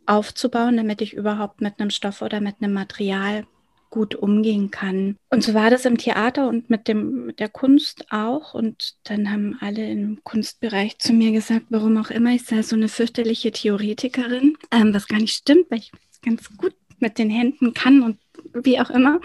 aufzubauen, 0.06 0.78
damit 0.78 1.02
ich 1.02 1.14
überhaupt 1.14 1.62
mit 1.62 1.80
einem 1.80 1.90
Stoff 1.90 2.22
oder 2.22 2.40
mit 2.40 2.62
einem 2.62 2.74
Material 2.74 3.46
gut 3.90 4.16
umgehen 4.16 4.72
kann. 4.72 5.18
Und 5.30 5.44
so 5.44 5.54
war 5.54 5.70
das 5.70 5.86
im 5.86 5.98
Theater 5.98 6.48
und 6.48 6.70
mit, 6.70 6.88
dem, 6.88 7.28
mit 7.28 7.40
der 7.40 7.50
Kunst 7.50 8.06
auch. 8.12 8.54
Und 8.54 8.96
dann 9.04 9.32
haben 9.32 9.58
alle 9.62 9.90
im 9.90 10.20
Kunstbereich 10.24 10.98
zu 11.00 11.14
mir 11.14 11.32
gesagt, 11.32 11.66
warum 11.70 11.98
auch 11.98 12.10
immer, 12.10 12.32
ich 12.32 12.44
sei 12.44 12.62
so 12.62 12.76
eine 12.76 12.90
fürchterliche 12.90 13.52
Theoretikerin, 13.52 14.58
ähm, 14.72 14.94
was 14.94 15.08
gar 15.08 15.20
nicht 15.20 15.36
stimmt, 15.36 15.70
weil 15.70 15.80
ich 15.80 15.92
ganz 16.24 16.50
gut 16.58 16.76
mit 17.00 17.18
den 17.18 17.30
Händen 17.30 17.74
kann 17.74 18.02
und 18.02 18.18
wie 18.54 18.80
auch 18.80 18.90
immer. 18.90 19.20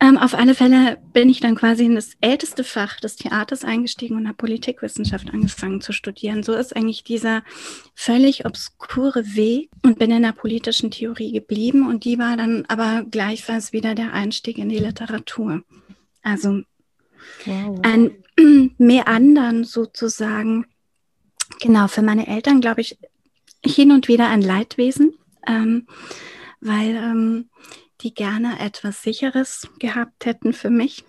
Ähm, 0.00 0.16
auf 0.16 0.34
alle 0.34 0.54
Fälle 0.54 0.98
bin 1.12 1.28
ich 1.28 1.40
dann 1.40 1.56
quasi 1.56 1.84
in 1.84 1.96
das 1.96 2.12
älteste 2.20 2.62
Fach 2.62 3.00
des 3.00 3.16
Theaters 3.16 3.64
eingestiegen 3.64 4.16
und 4.16 4.28
habe 4.28 4.36
Politikwissenschaft 4.36 5.30
angefangen 5.30 5.80
zu 5.80 5.92
studieren. 5.92 6.44
So 6.44 6.54
ist 6.54 6.76
eigentlich 6.76 7.02
dieser 7.02 7.42
völlig 7.94 8.46
obskure 8.46 9.34
Weg 9.34 9.70
und 9.82 9.98
bin 9.98 10.12
in 10.12 10.22
der 10.22 10.32
politischen 10.32 10.92
Theorie 10.92 11.32
geblieben 11.32 11.88
und 11.88 12.04
die 12.04 12.18
war 12.18 12.36
dann 12.36 12.64
aber 12.68 13.04
gleichfalls 13.10 13.72
wieder 13.72 13.96
der 13.96 14.12
Einstieg 14.12 14.58
in 14.58 14.68
die 14.68 14.78
Literatur. 14.78 15.62
Also 16.22 16.62
wow. 17.44 17.80
ein 17.82 18.12
Meandern 18.78 19.64
sozusagen. 19.64 20.66
Genau, 21.60 21.88
für 21.88 22.02
meine 22.02 22.28
Eltern 22.28 22.60
glaube 22.60 22.82
ich 22.82 22.98
hin 23.64 23.90
und 23.90 24.06
wieder 24.06 24.28
ein 24.28 24.42
Leidwesen, 24.42 25.14
ähm, 25.44 25.88
weil 26.60 26.94
ähm, 26.94 27.48
die 28.00 28.14
gerne 28.14 28.60
etwas 28.60 29.02
Sicheres 29.02 29.68
gehabt 29.78 30.26
hätten 30.26 30.52
für 30.52 30.70
mich. 30.70 31.04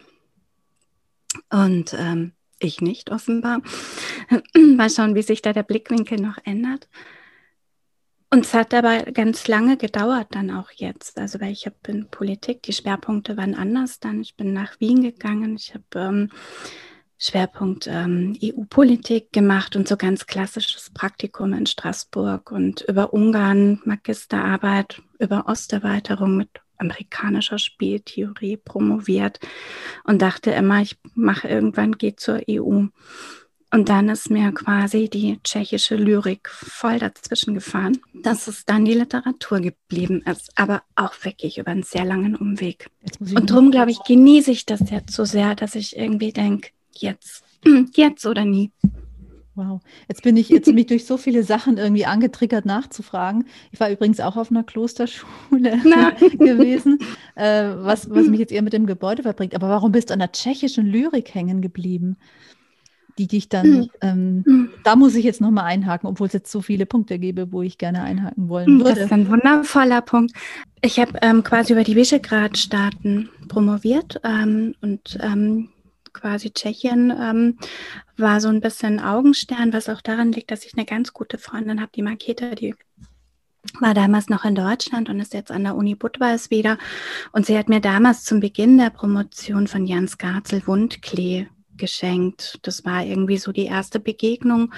Und 1.50 1.96
ähm, 1.98 2.34
ich 2.60 2.82
nicht 2.82 3.12
offenbar. 3.12 3.62
Mal 4.58 4.90
schauen, 4.90 5.16
wie 5.16 5.22
sich 5.22 5.42
da 5.42 5.54
der 5.54 5.64
Blickwinkel 5.64 6.20
noch 6.20 6.38
ändert. 6.44 6.90
Und 8.32 8.46
es 8.46 8.54
hat 8.54 8.74
aber 8.76 9.04
ganz 9.12 9.48
lange 9.48 9.78
gedauert 9.78 10.28
dann 10.32 10.52
auch 10.52 10.70
jetzt. 10.72 11.18
Also 11.18 11.42
weil 11.42 11.52
ich 11.52 11.66
habe 11.66 11.78
in 11.88 12.10
Politik, 12.10 12.62
die 12.64 12.74
Schwerpunkte 12.74 13.38
waren 13.38 13.56
anders 13.56 14.00
dann. 14.00 14.22
Ich 14.22 14.36
bin 14.36 14.54
nach 14.54 14.80
Wien 14.80 15.02
gegangen. 15.02 15.56
Ich 15.56 15.74
habe 15.74 15.86
ähm, 15.96 16.30
Schwerpunkt 17.18 17.88
ähm, 17.88 18.38
EU-Politik 18.42 19.34
gemacht 19.34 19.76
und 19.76 19.88
so 19.88 19.98
ganz 19.98 20.28
klassisches 20.28 20.92
Praktikum 20.92 21.54
in 21.54 21.66
Straßburg 21.66 22.52
und 22.52 22.82
über 22.82 23.14
Ungarn 23.14 23.82
Magisterarbeit, 23.84 25.02
über 25.18 25.48
Osterweiterung 25.48 26.38
mit 26.38 26.50
amerikanischer 26.80 27.60
Spieltheorie 27.60 28.58
promoviert 28.58 29.40
und 30.04 30.22
dachte 30.22 30.52
immer, 30.52 30.82
ich 30.82 30.98
mache 31.14 31.48
irgendwann, 31.48 31.94
geht 31.94 32.20
zur 32.20 32.42
EU. 32.50 32.86
Und 33.72 33.90
dann 33.90 34.10
ist 34.10 34.32
mir 34.32 34.52
quasi 34.52 35.10
die 35.10 35.40
tschechische 35.44 35.96
Lyrik 35.96 36.50
voll 36.50 36.98
dazwischen 36.98 37.54
gefahren, 37.54 38.00
dass 38.16 38.48
es 38.48 38.66
dann 38.66 38.84
die 38.84 38.96
Literatur 38.96 39.60
geblieben 39.60 40.24
ist, 40.24 40.52
aber 40.56 40.82
auch 40.96 41.14
wirklich 41.24 41.60
über 41.60 41.70
einen 41.70 41.84
sehr 41.84 42.04
langen 42.04 42.36
Umweg. 42.36 42.90
Und 43.20 43.52
darum, 43.52 43.70
glaube 43.70 43.92
ich, 43.92 44.00
genieße 44.04 44.50
ich 44.50 44.66
das 44.66 44.90
jetzt 44.90 45.14
so 45.14 45.24
sehr, 45.24 45.54
dass 45.54 45.76
ich 45.76 45.96
irgendwie 45.96 46.34
denke, 46.34 46.70
jetzt, 46.94 47.44
jetzt 47.94 48.26
oder 48.26 48.44
nie. 48.44 48.72
Wow, 49.60 49.82
jetzt 50.08 50.24
bin 50.24 50.38
ich 50.38 50.48
jetzt 50.48 50.68
bin 50.68 50.78
ich 50.78 50.86
durch 50.86 51.06
so 51.06 51.18
viele 51.18 51.44
Sachen 51.44 51.76
irgendwie 51.78 52.06
angetriggert 52.06 52.66
nachzufragen. 52.66 53.44
Ich 53.74 53.80
war 53.82 53.92
übrigens 53.92 54.22
auch 54.22 54.38
auf 54.38 54.52
einer 54.52 54.64
Klosterschule 54.64 55.26
gewesen, 56.40 57.00
äh, 57.36 57.72
was, 57.76 58.10
was 58.10 58.28
mich 58.28 58.40
jetzt 58.40 58.54
eher 58.54 58.62
mit 58.62 58.72
dem 58.72 58.86
Gebäude 58.86 59.24
verbringt. 59.24 59.56
Aber 59.56 59.68
warum 59.68 59.92
bist 59.92 60.10
du 60.10 60.14
an 60.14 60.20
der 60.20 60.32
tschechischen 60.32 60.86
Lyrik 60.86 61.36
hängen 61.36 61.62
geblieben? 61.62 62.16
Die 63.18 63.28
dich 63.28 63.50
dann, 63.50 63.66
hm. 63.66 63.90
ähm, 64.00 64.44
hm. 64.46 64.70
da 64.86 64.96
muss 64.96 65.16
ich 65.16 65.26
jetzt 65.26 65.42
nochmal 65.42 65.66
einhaken, 65.66 66.08
obwohl 66.08 66.28
es 66.28 66.34
jetzt 66.34 66.54
so 66.54 66.62
viele 66.62 66.86
Punkte 66.86 67.20
gäbe, 67.20 67.52
wo 67.52 67.62
ich 67.62 67.78
gerne 67.78 68.02
einhaken 68.02 68.48
wollen 68.48 68.68
hm, 68.68 68.80
würde. 68.80 68.96
Das 68.96 69.06
ist 69.08 69.12
ein 69.12 69.28
wundervoller 69.28 70.02
Punkt. 70.02 70.32
Ich 70.82 71.02
habe 71.02 71.20
ähm, 71.22 71.44
quasi 71.44 71.74
über 71.74 71.84
die 71.84 71.98
Visegrad-Staaten 71.98 73.28
promoviert 73.50 74.22
ähm, 74.24 74.74
und 74.80 75.20
ähm, 75.22 75.68
quasi 76.14 76.52
Tschechien 76.52 77.14
ähm, 77.18 77.58
war 78.18 78.42
so 78.42 78.50
ein 78.50 78.62
bisschen 78.62 79.00
Augenstern, 79.00 79.74
was 79.74 79.90
auch 79.90 80.02
daran 80.02 80.32
liegt, 80.32 80.52
dass 80.52 80.66
ich 80.66 80.76
eine 80.76 80.86
ganz 80.86 81.14
gute 81.14 81.38
Freundin 81.38 81.82
habe, 81.82 81.92
die 81.96 82.02
Maketa, 82.02 82.56
die 82.56 82.76
war 83.80 83.94
damals 83.94 84.30
noch 84.30 84.46
in 84.46 84.56
Deutschland 84.56 85.10
und 85.10 85.20
ist 85.20 85.34
jetzt 85.34 85.52
an 85.52 85.64
der 85.64 85.76
Uni 85.76 85.96
Budweis 85.96 86.50
wieder. 86.50 86.78
Und 87.32 87.46
sie 87.46 87.58
hat 87.58 87.70
mir 87.70 87.82
damals 87.82 88.24
zum 88.24 88.40
Beginn 88.40 88.78
der 88.78 88.90
Promotion 88.90 89.68
von 89.68 89.86
Jan 89.86 90.08
Skarzel 90.08 90.66
Wundklee 90.66 91.48
geschenkt. 91.80 92.60
Das 92.62 92.86
war 92.86 93.04
irgendwie 93.04 93.38
so 93.38 93.52
die 93.52 93.66
erste 93.66 94.00
Begegnung. 94.00 94.72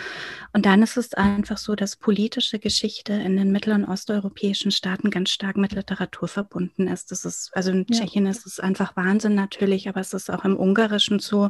Und 0.54 0.66
dann 0.66 0.82
ist 0.82 0.96
es 0.96 1.14
einfach 1.14 1.58
so, 1.58 1.76
dass 1.76 1.98
politische 1.98 2.60
Geschichte 2.60 3.12
in 3.14 3.36
den 3.36 3.52
mittel- 3.52 3.74
und 3.74 3.84
osteuropäischen 3.86 4.72
Staaten 4.72 5.12
ganz 5.12 5.32
stark 5.32 5.58
mit 5.58 5.74
Literatur 5.74 6.30
verbunden 6.30 6.88
ist. 6.88 7.12
Das 7.12 7.26
ist, 7.26 7.52
also 7.54 7.72
in 7.72 7.86
ja. 7.90 8.00
Tschechien 8.00 8.26
ist 8.26 8.46
es 8.46 8.62
einfach 8.62 8.96
Wahnsinn 8.96 9.36
natürlich, 9.36 9.90
aber 9.90 10.00
es 10.00 10.14
ist 10.14 10.32
auch 10.32 10.46
im 10.46 10.58
Ungarischen 10.58 11.20
so. 11.20 11.50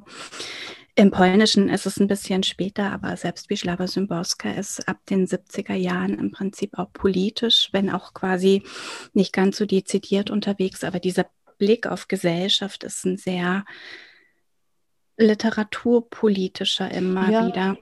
Im 0.96 1.10
Polnischen 1.10 1.70
ist 1.70 1.86
es 1.86 2.00
ein 2.00 2.08
bisschen 2.08 2.44
später, 2.44 2.92
aber 2.92 3.16
selbst 3.16 3.50
Wisława 3.50 3.88
Szymborska 3.88 4.52
ist 4.52 4.88
ab 4.90 4.98
den 5.10 5.26
70er 5.26 5.74
Jahren 5.74 6.20
im 6.20 6.32
Prinzip 6.32 6.78
auch 6.78 6.92
politisch, 6.92 7.70
wenn 7.72 7.90
auch 7.90 8.14
quasi 8.14 8.64
nicht 9.14 9.32
ganz 9.32 9.58
so 9.58 9.66
dezidiert 9.66 10.30
unterwegs, 10.30 10.84
aber 10.84 11.00
dieser 11.00 11.28
Blick 11.58 11.88
auf 11.88 12.08
Gesellschaft 12.08 12.84
ist 12.84 13.06
ein 13.06 13.18
sehr 13.18 13.64
literaturpolitischer 15.18 16.92
immer 16.92 17.30
ja. 17.30 17.48
wieder. 17.48 17.78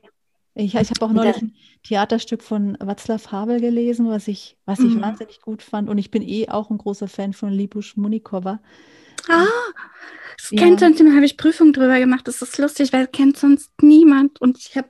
Ich, 0.55 0.75
ich 0.75 0.89
habe 0.89 1.05
auch 1.05 1.11
neulich 1.11 1.41
ein 1.41 1.55
Theaterstück 1.83 2.43
von 2.43 2.75
Václav 2.77 3.31
Havel 3.31 3.61
gelesen, 3.61 4.09
was 4.09 4.27
ich, 4.27 4.57
was 4.65 4.79
ich 4.79 4.95
mhm. 4.95 5.01
wahnsinnig 5.01 5.41
gut 5.41 5.63
fand. 5.63 5.89
Und 5.89 5.97
ich 5.97 6.11
bin 6.11 6.21
eh 6.21 6.49
auch 6.49 6.69
ein 6.69 6.77
großer 6.77 7.07
Fan 7.07 7.33
von 7.33 7.51
Libuš 7.51 7.95
Munikova. 7.95 8.59
Ah, 9.27 9.45
das 10.37 10.51
ja. 10.51 10.61
kennt 10.61 10.79
sonst, 10.79 10.99
habe 10.99 11.25
ich 11.25 11.37
Prüfung 11.37 11.71
drüber 11.71 11.99
gemacht. 11.99 12.27
Das 12.27 12.41
ist 12.41 12.57
lustig, 12.57 12.91
weil 12.91 13.07
kennt 13.07 13.37
sonst 13.37 13.71
niemand. 13.81 14.41
Und 14.41 14.57
ich 14.57 14.75
habe 14.75 14.89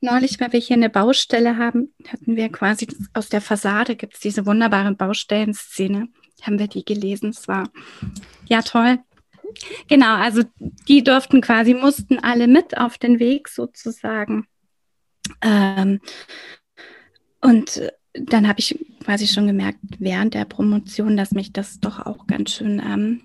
neulich, 0.00 0.38
weil 0.40 0.52
wir 0.52 0.60
hier 0.60 0.76
eine 0.76 0.90
Baustelle 0.90 1.56
haben, 1.56 1.94
hatten 2.08 2.36
wir 2.36 2.48
quasi 2.50 2.86
aus 3.14 3.28
der 3.28 3.40
Fassade 3.40 3.96
gibt 3.96 4.14
es 4.14 4.20
diese 4.20 4.46
wunderbare 4.46 4.94
Baustellenszene. 4.94 6.08
Haben 6.42 6.58
wir 6.58 6.68
die 6.68 6.84
gelesen. 6.84 7.30
Es 7.30 7.48
war 7.48 7.70
ja 8.46 8.62
toll. 8.62 8.98
Genau, 9.88 10.14
also 10.14 10.42
die 10.88 11.02
durften 11.04 11.40
quasi, 11.40 11.74
mussten 11.74 12.18
alle 12.18 12.46
mit 12.46 12.76
auf 12.76 12.98
den 12.98 13.18
Weg 13.18 13.48
sozusagen. 13.48 14.46
Ähm, 15.40 16.00
und 17.40 17.92
dann 18.14 18.46
habe 18.48 18.60
ich 18.60 18.78
quasi 19.04 19.26
schon 19.26 19.46
gemerkt, 19.46 19.78
während 19.98 20.34
der 20.34 20.44
Promotion, 20.44 21.16
dass 21.16 21.32
mich 21.32 21.52
das 21.52 21.80
doch 21.80 22.04
auch 22.04 22.26
ganz 22.26 22.52
schön 22.52 22.80
ähm, 22.84 23.22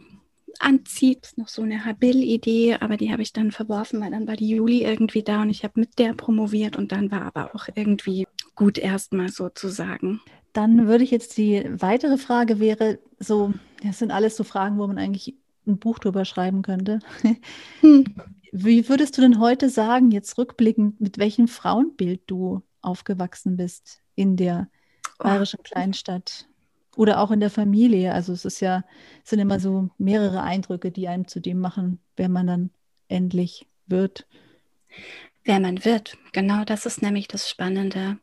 anzieht. 0.59 1.19
Das 1.21 1.31
ist 1.31 1.37
noch 1.37 1.47
so 1.47 1.61
eine 1.61 1.85
Habil-Idee, 1.85 2.77
aber 2.79 2.97
die 2.97 3.11
habe 3.11 3.21
ich 3.21 3.33
dann 3.33 3.51
verworfen, 3.51 4.01
weil 4.01 4.11
dann 4.11 4.27
war 4.27 4.35
die 4.35 4.49
Juli 4.49 4.83
irgendwie 4.83 5.23
da 5.23 5.41
und 5.41 5.49
ich 5.49 5.63
habe 5.63 5.79
mit 5.79 5.99
der 5.99 6.13
promoviert 6.13 6.77
und 6.77 6.91
dann 6.91 7.11
war 7.11 7.23
aber 7.23 7.53
auch 7.53 7.67
irgendwie 7.75 8.25
gut 8.55 8.77
erstmal 8.77 9.29
sozusagen. 9.29 10.21
Dann 10.53 10.87
würde 10.87 11.03
ich 11.03 11.11
jetzt 11.11 11.37
die 11.37 11.63
weitere 11.69 12.17
Frage 12.17 12.59
wäre 12.59 12.99
so, 13.19 13.53
das 13.83 13.99
sind 13.99 14.11
alles 14.11 14.35
so 14.35 14.43
Fragen, 14.43 14.77
wo 14.77 14.87
man 14.87 14.97
eigentlich 14.97 15.35
ein 15.67 15.79
Buch 15.79 15.99
drüber 15.99 16.25
schreiben 16.25 16.61
könnte. 16.61 16.99
Hm. 17.81 18.05
Wie 18.51 18.87
würdest 18.89 19.17
du 19.17 19.21
denn 19.21 19.39
heute 19.39 19.69
sagen, 19.69 20.11
jetzt 20.11 20.37
rückblickend, 20.37 21.01
mit 21.01 21.17
welchem 21.17 21.47
Frauenbild 21.47 22.21
du 22.27 22.63
aufgewachsen 22.81 23.57
bist 23.57 24.01
in 24.15 24.37
der 24.37 24.69
oh. 25.19 25.23
bayerischen 25.25 25.61
Kleinstadt 25.63 26.47
oder 26.95 27.19
auch 27.19 27.31
in 27.31 27.39
der 27.39 27.49
Familie? 27.49 28.13
Also 28.13 28.33
es 28.33 28.45
ist 28.45 28.59
ja, 28.59 28.83
es 29.23 29.29
sind 29.29 29.39
immer 29.39 29.59
so 29.59 29.89
mehrere 29.97 30.41
Eindrücke, 30.41 30.91
die 30.91 31.07
einem 31.07 31.27
zu 31.27 31.39
dem 31.39 31.59
machen, 31.59 31.99
wer 32.15 32.29
man 32.29 32.47
dann 32.47 32.69
endlich 33.09 33.67
wird. 33.85 34.27
Wer 35.43 35.59
man 35.59 35.85
wird, 35.85 36.17
genau 36.33 36.63
das 36.63 36.85
ist 36.85 37.01
nämlich 37.01 37.27
das 37.27 37.49
Spannende. 37.49 38.17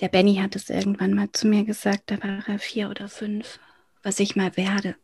Der 0.00 0.08
Benny 0.08 0.36
hat 0.36 0.54
es 0.56 0.70
irgendwann 0.70 1.12
mal 1.12 1.30
zu 1.32 1.48
mir 1.48 1.64
gesagt, 1.64 2.10
da 2.10 2.22
war 2.22 2.48
er 2.48 2.58
vier 2.58 2.88
oder 2.88 3.08
fünf, 3.08 3.58
was 4.02 4.20
ich 4.20 4.36
mal 4.36 4.56
werde 4.56 4.94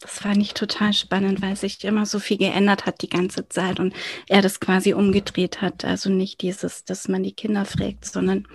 das 0.00 0.18
fand 0.18 0.38
ich 0.38 0.54
total 0.54 0.94
spannend, 0.94 1.42
weil 1.42 1.56
sich 1.56 1.84
immer 1.84 2.06
so 2.06 2.18
viel 2.18 2.38
geändert 2.38 2.86
hat 2.86 3.02
die 3.02 3.08
ganze 3.08 3.48
Zeit 3.48 3.78
und 3.78 3.94
er 4.28 4.40
das 4.40 4.58
quasi 4.58 4.94
umgedreht 4.94 5.60
hat. 5.60 5.84
Also 5.84 6.08
nicht 6.08 6.40
dieses, 6.40 6.84
dass 6.86 7.06
man 7.06 7.22
die 7.22 7.32
Kinder 7.32 7.66
fragt, 7.66 8.06
sondern 8.06 8.48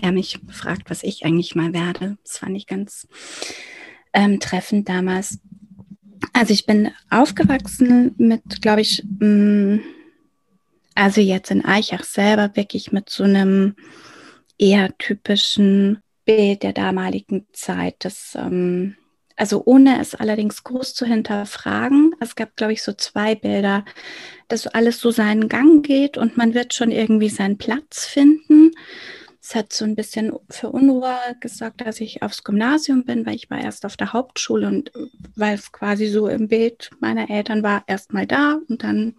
er 0.00 0.12
mich 0.12 0.40
fragt, 0.50 0.88
was 0.88 1.02
ich 1.02 1.26
eigentlich 1.26 1.54
mal 1.54 1.74
werde. 1.74 2.16
Das 2.24 2.38
fand 2.38 2.56
ich 2.56 2.66
ganz 2.66 3.06
ähm, 4.14 4.40
treffend 4.40 4.88
damals. 4.88 5.38
Also 6.32 6.54
ich 6.54 6.64
bin 6.64 6.90
aufgewachsen 7.10 8.14
mit, 8.16 8.62
glaube 8.62 8.80
ich, 8.80 9.04
mh, 9.18 9.26
mm, 9.26 9.80
also 10.94 11.20
jetzt 11.20 11.50
in 11.50 11.64
Eichach 11.64 12.02
selber 12.02 12.56
wirklich 12.56 12.92
mit 12.92 13.10
so 13.10 13.24
einem 13.24 13.76
eher 14.58 14.96
typischen 14.98 16.02
Bild 16.24 16.62
der 16.62 16.72
damaligen 16.72 17.46
Zeit, 17.52 17.96
das 18.00 18.34
ähm, 18.34 18.96
also 19.38 19.62
ohne 19.64 20.00
es 20.00 20.14
allerdings 20.14 20.64
groß 20.64 20.94
zu 20.94 21.06
hinterfragen. 21.06 22.14
Es 22.20 22.34
gab, 22.34 22.56
glaube 22.56 22.72
ich, 22.72 22.82
so 22.82 22.92
zwei 22.92 23.34
Bilder, 23.34 23.84
dass 24.48 24.66
alles 24.66 24.98
so 25.00 25.10
seinen 25.10 25.48
Gang 25.48 25.84
geht 25.86 26.18
und 26.18 26.36
man 26.36 26.54
wird 26.54 26.74
schon 26.74 26.90
irgendwie 26.90 27.28
seinen 27.28 27.56
Platz 27.56 28.04
finden. 28.04 28.72
Es 29.40 29.54
hat 29.54 29.72
so 29.72 29.84
ein 29.84 29.94
bisschen 29.94 30.32
für 30.50 30.70
Unruhe 30.70 31.16
gesagt, 31.40 31.80
dass 31.80 32.00
ich 32.00 32.22
aufs 32.22 32.44
Gymnasium 32.44 33.04
bin, 33.04 33.24
weil 33.24 33.36
ich 33.36 33.48
war 33.48 33.60
erst 33.60 33.86
auf 33.86 33.96
der 33.96 34.12
Hauptschule 34.12 34.66
und 34.66 34.92
weil 35.36 35.54
es 35.54 35.72
quasi 35.72 36.08
so 36.08 36.28
im 36.28 36.48
Bild 36.48 36.90
meiner 37.00 37.30
Eltern 37.30 37.62
war, 37.62 37.84
erst 37.86 38.12
mal 38.12 38.26
da 38.26 38.58
und 38.68 38.82
dann 38.82 39.14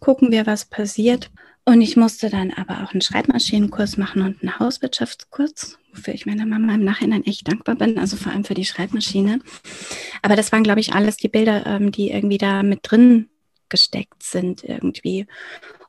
gucken 0.00 0.32
wir, 0.32 0.46
was 0.46 0.64
passiert. 0.64 1.30
Und 1.68 1.82
ich 1.82 1.98
musste 1.98 2.30
dann 2.30 2.50
aber 2.50 2.82
auch 2.82 2.94
einen 2.94 3.02
Schreibmaschinenkurs 3.02 3.98
machen 3.98 4.22
und 4.22 4.40
einen 4.40 4.58
Hauswirtschaftskurs, 4.58 5.78
wofür 5.92 6.14
ich 6.14 6.24
meiner 6.24 6.46
Mama 6.46 6.74
im 6.74 6.82
Nachhinein 6.82 7.26
echt 7.26 7.46
dankbar 7.46 7.74
bin, 7.74 7.98
also 7.98 8.16
vor 8.16 8.32
allem 8.32 8.44
für 8.44 8.54
die 8.54 8.64
Schreibmaschine. 8.64 9.40
Aber 10.22 10.34
das 10.34 10.50
waren, 10.50 10.62
glaube 10.62 10.80
ich, 10.80 10.94
alles 10.94 11.18
die 11.18 11.28
Bilder, 11.28 11.66
ähm, 11.66 11.92
die 11.92 12.10
irgendwie 12.10 12.38
da 12.38 12.62
mit 12.62 12.78
drin 12.84 13.28
gesteckt 13.68 14.22
sind 14.22 14.64
irgendwie. 14.64 15.26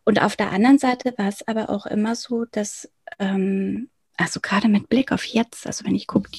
Und 0.03 0.21
auf 0.21 0.35
der 0.35 0.51
anderen 0.51 0.79
Seite 0.79 1.13
war 1.15 1.29
es 1.29 1.47
aber 1.47 1.69
auch 1.69 1.85
immer 1.85 2.13
so, 2.13 2.43
dass, 2.43 2.91
ähm, 3.17 3.87
also 4.17 4.41
gerade 4.41 4.67
mit 4.67 4.89
Blick 4.89 5.13
auf 5.13 5.23
jetzt, 5.23 5.65
also 5.65 5.85
wenn 5.85 5.95
ich 5.95 6.07
gucke, 6.07 6.29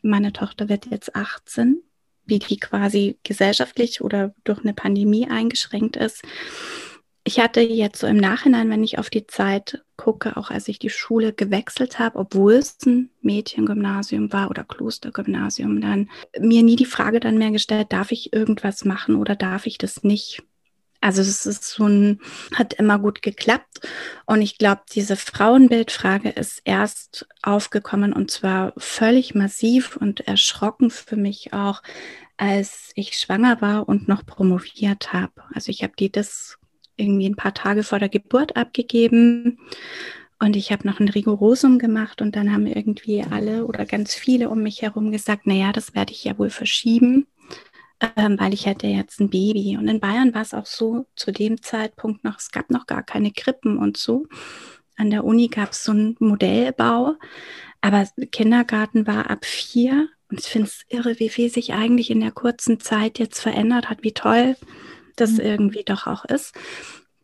meine 0.00 0.32
Tochter 0.32 0.70
wird 0.70 0.86
jetzt 0.86 1.14
18, 1.14 1.82
wie 2.24 2.38
die 2.38 2.58
quasi 2.58 3.18
gesellschaftlich 3.24 4.00
oder 4.00 4.34
durch 4.44 4.60
eine 4.60 4.72
Pandemie 4.72 5.28
eingeschränkt 5.28 5.96
ist 5.96 6.22
ich 7.26 7.40
hatte 7.40 7.60
jetzt 7.60 7.98
so 7.98 8.06
im 8.06 8.18
Nachhinein, 8.18 8.70
wenn 8.70 8.84
ich 8.84 9.00
auf 9.00 9.10
die 9.10 9.26
Zeit 9.26 9.82
gucke, 9.96 10.36
auch 10.36 10.52
als 10.52 10.68
ich 10.68 10.78
die 10.78 10.90
Schule 10.90 11.32
gewechselt 11.32 11.98
habe, 11.98 12.20
obwohl 12.20 12.52
es 12.54 12.78
ein 12.86 13.10
Mädchengymnasium 13.20 14.32
war 14.32 14.48
oder 14.48 14.62
Klostergymnasium, 14.62 15.80
dann 15.80 16.08
mir 16.38 16.62
nie 16.62 16.76
die 16.76 16.84
Frage 16.84 17.18
dann 17.18 17.36
mehr 17.36 17.50
gestellt, 17.50 17.88
darf 17.90 18.12
ich 18.12 18.32
irgendwas 18.32 18.84
machen 18.84 19.16
oder 19.16 19.34
darf 19.34 19.66
ich 19.66 19.76
das 19.76 20.04
nicht? 20.04 20.44
Also 21.00 21.20
es 21.20 21.46
ist 21.46 21.64
so 21.64 21.86
ein, 21.88 22.20
hat 22.54 22.74
immer 22.74 23.00
gut 23.00 23.22
geklappt. 23.22 23.80
Und 24.26 24.40
ich 24.40 24.56
glaube, 24.56 24.82
diese 24.92 25.16
Frauenbildfrage 25.16 26.28
ist 26.28 26.62
erst 26.64 27.26
aufgekommen 27.42 28.12
und 28.12 28.30
zwar 28.30 28.72
völlig 28.76 29.34
massiv 29.34 29.96
und 29.96 30.20
erschrocken 30.20 30.90
für 30.90 31.16
mich 31.16 31.52
auch, 31.52 31.82
als 32.36 32.92
ich 32.94 33.18
schwanger 33.18 33.60
war 33.60 33.88
und 33.88 34.06
noch 34.06 34.24
promoviert 34.24 35.12
habe. 35.12 35.42
Also 35.52 35.70
ich 35.70 35.82
habe 35.82 35.94
die 35.98 36.12
das 36.12 36.58
irgendwie 36.96 37.28
ein 37.28 37.36
paar 37.36 37.54
Tage 37.54 37.82
vor 37.82 37.98
der 37.98 38.08
Geburt 38.08 38.56
abgegeben. 38.56 39.58
Und 40.38 40.54
ich 40.54 40.70
habe 40.70 40.86
noch 40.86 41.00
ein 41.00 41.08
Rigorosum 41.08 41.78
gemacht 41.78 42.20
und 42.20 42.36
dann 42.36 42.52
haben 42.52 42.66
irgendwie 42.66 43.22
alle 43.22 43.66
oder 43.66 43.86
ganz 43.86 44.14
viele 44.14 44.50
um 44.50 44.62
mich 44.62 44.82
herum 44.82 45.10
gesagt, 45.10 45.46
naja, 45.46 45.72
das 45.72 45.94
werde 45.94 46.12
ich 46.12 46.24
ja 46.24 46.38
wohl 46.38 46.50
verschieben, 46.50 47.26
ähm, 48.16 48.36
weil 48.38 48.52
ich 48.52 48.66
hätte 48.66 48.86
jetzt 48.86 49.18
ein 49.18 49.30
Baby. 49.30 49.78
Und 49.78 49.88
in 49.88 50.00
Bayern 50.00 50.34
war 50.34 50.42
es 50.42 50.52
auch 50.52 50.66
so 50.66 51.06
zu 51.16 51.32
dem 51.32 51.62
Zeitpunkt 51.62 52.22
noch, 52.22 52.38
es 52.38 52.50
gab 52.50 52.70
noch 52.70 52.86
gar 52.86 53.02
keine 53.02 53.30
Krippen 53.30 53.78
und 53.78 53.96
so. 53.96 54.26
An 54.98 55.10
der 55.10 55.24
Uni 55.24 55.48
gab 55.48 55.72
es 55.72 55.84
so 55.84 55.92
einen 55.92 56.16
Modellbau, 56.18 57.14
aber 57.80 58.06
Kindergarten 58.30 59.06
war 59.06 59.30
ab 59.30 59.44
vier. 59.44 60.08
Und 60.30 60.40
ich 60.40 60.46
finde 60.46 60.68
es 60.68 60.84
irre, 60.88 61.18
wie 61.18 61.28
viel 61.28 61.50
sich 61.50 61.72
eigentlich 61.72 62.10
in 62.10 62.20
der 62.20 62.32
kurzen 62.32 62.80
Zeit 62.80 63.18
jetzt 63.18 63.40
verändert 63.40 63.88
hat, 63.88 64.02
wie 64.02 64.12
toll 64.12 64.56
das 65.16 65.32
mhm. 65.32 65.40
irgendwie 65.40 65.84
doch 65.84 66.06
auch 66.06 66.24
ist. 66.24 66.54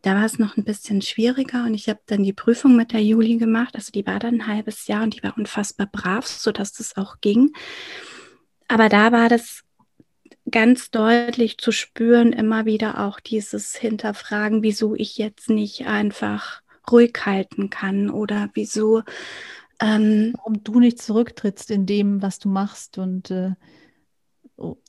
Da 0.01 0.15
war 0.15 0.25
es 0.25 0.37
noch 0.37 0.57
ein 0.57 0.65
bisschen 0.65 1.01
schwieriger 1.01 1.63
und 1.63 1.73
ich 1.73 1.87
habe 1.87 2.01
dann 2.07 2.23
die 2.23 2.33
Prüfung 2.33 2.75
mit 2.75 2.91
der 2.91 3.01
Juli 3.01 3.37
gemacht. 3.37 3.75
Also 3.75 3.91
die 3.91 4.05
war 4.05 4.19
dann 4.19 4.35
ein 4.35 4.47
halbes 4.47 4.87
Jahr 4.87 5.03
und 5.03 5.15
die 5.15 5.23
war 5.23 5.37
unfassbar 5.37 5.87
brav, 5.87 6.27
sodass 6.27 6.73
das 6.73 6.97
auch 6.97 7.21
ging. 7.21 7.53
Aber 8.67 8.89
da 8.89 9.13
war 9.13 9.29
das 9.29 9.63
ganz 10.49 10.91
deutlich 10.91 11.57
zu 11.57 11.71
spüren, 11.71 12.33
immer 12.33 12.65
wieder 12.65 12.99
auch 12.99 13.19
dieses 13.19 13.75
Hinterfragen, 13.75 14.61
wieso 14.61 14.93
ich 14.93 15.17
jetzt 15.17 15.49
nicht 15.49 15.87
einfach 15.87 16.61
ruhig 16.91 17.13
halten 17.25 17.69
kann 17.69 18.09
oder 18.09 18.49
wieso. 18.53 19.03
Ähm, 19.79 20.33
Warum 20.37 20.63
du 20.63 20.79
nicht 20.79 21.01
zurücktrittst 21.01 21.71
in 21.71 21.85
dem, 21.85 22.21
was 22.21 22.39
du 22.39 22.49
machst 22.49 22.97
und 22.97 23.31
äh, 23.31 23.51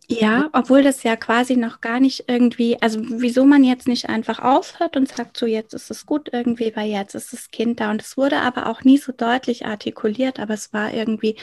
ja, 0.07 0.51
obwohl 0.53 0.83
das 0.83 1.03
ja 1.03 1.17
quasi 1.17 1.57
noch 1.57 1.81
gar 1.81 1.99
nicht 1.99 2.25
irgendwie, 2.29 2.81
also 2.83 3.01
wieso 3.03 3.47
man 3.47 3.65
jetzt 3.65 3.89
nicht 3.89 4.09
einfach 4.09 4.39
aufhört 4.39 4.97
und 4.97 5.09
sagt, 5.09 5.37
so 5.37 5.47
jetzt 5.47 5.73
ist 5.73 5.91
es 5.91 6.05
gut 6.05 6.29
irgendwie, 6.33 6.73
weil 6.77 6.91
jetzt 6.91 7.15
ist 7.15 7.33
das 7.33 7.51
Kind 7.51 7.81
da. 7.81 7.91
Und 7.91 8.03
es 8.03 8.17
wurde 8.19 8.41
aber 8.41 8.67
auch 8.67 8.83
nie 8.83 8.99
so 8.99 9.13
deutlich 9.13 9.65
artikuliert, 9.65 10.41
aber 10.41 10.55
es 10.55 10.75
war 10.75 10.93
irgendwie 10.93 11.37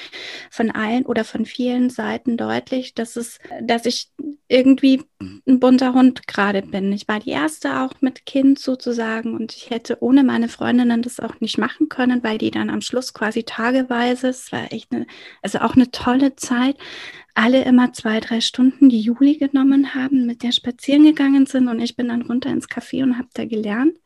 von 0.52 0.70
allen 0.70 1.08
oder 1.08 1.24
von 1.24 1.46
vielen 1.46 1.90
Seiten 1.90 2.38
deutlich, 2.38 2.94
dass 2.94 3.16
es, 3.16 3.40
dass 3.62 3.86
ich 3.88 4.12
irgendwie 4.48 5.04
ein 5.48 5.60
bunter 5.60 5.94
Hund 5.94 6.28
gerade 6.28 6.62
bin. 6.62 6.92
Ich 6.92 7.08
war 7.08 7.20
die 7.20 7.32
erste 7.32 7.80
auch 7.82 7.94
mit 8.02 8.26
Kind 8.26 8.60
sozusagen 8.60 9.36
und 9.36 9.56
ich 9.56 9.70
hätte 9.72 9.98
ohne 10.02 10.24
meine 10.24 10.50
Freundinnen 10.50 11.02
das 11.02 11.20
auch 11.20 11.40
nicht 11.40 11.58
machen 11.58 11.90
können, 11.90 12.24
weil 12.24 12.38
die 12.38 12.52
dann 12.52 12.70
am 12.70 12.82
Schluss 12.82 13.14
quasi 13.14 13.44
tageweise, 13.44 14.28
es 14.28 14.52
war 14.52 14.72
echt 14.72 14.92
eine, 14.92 15.08
also 15.42 15.60
auch 15.60 15.76
eine 15.76 15.90
tolle 15.90 16.36
Zeit, 16.36 16.76
alle 17.34 17.64
immer 17.64 17.94
zwei, 17.94 18.20
drei 18.20 18.42
Stunden 18.52 18.90
die 18.90 19.00
Juli 19.00 19.38
genommen 19.38 19.96
haben, 19.96 20.26
mit 20.26 20.44
der 20.44 20.52
spazieren 20.52 21.06
gegangen 21.06 21.46
sind 21.46 21.70
und 21.70 21.80
ich 21.80 21.96
bin 21.96 22.10
dann 22.10 22.24
runter 22.24 22.50
ins 22.50 22.68
Café 22.68 23.02
und 23.02 23.18
habe 23.18 23.30
da 23.34 23.46
gelernt. 23.46 23.98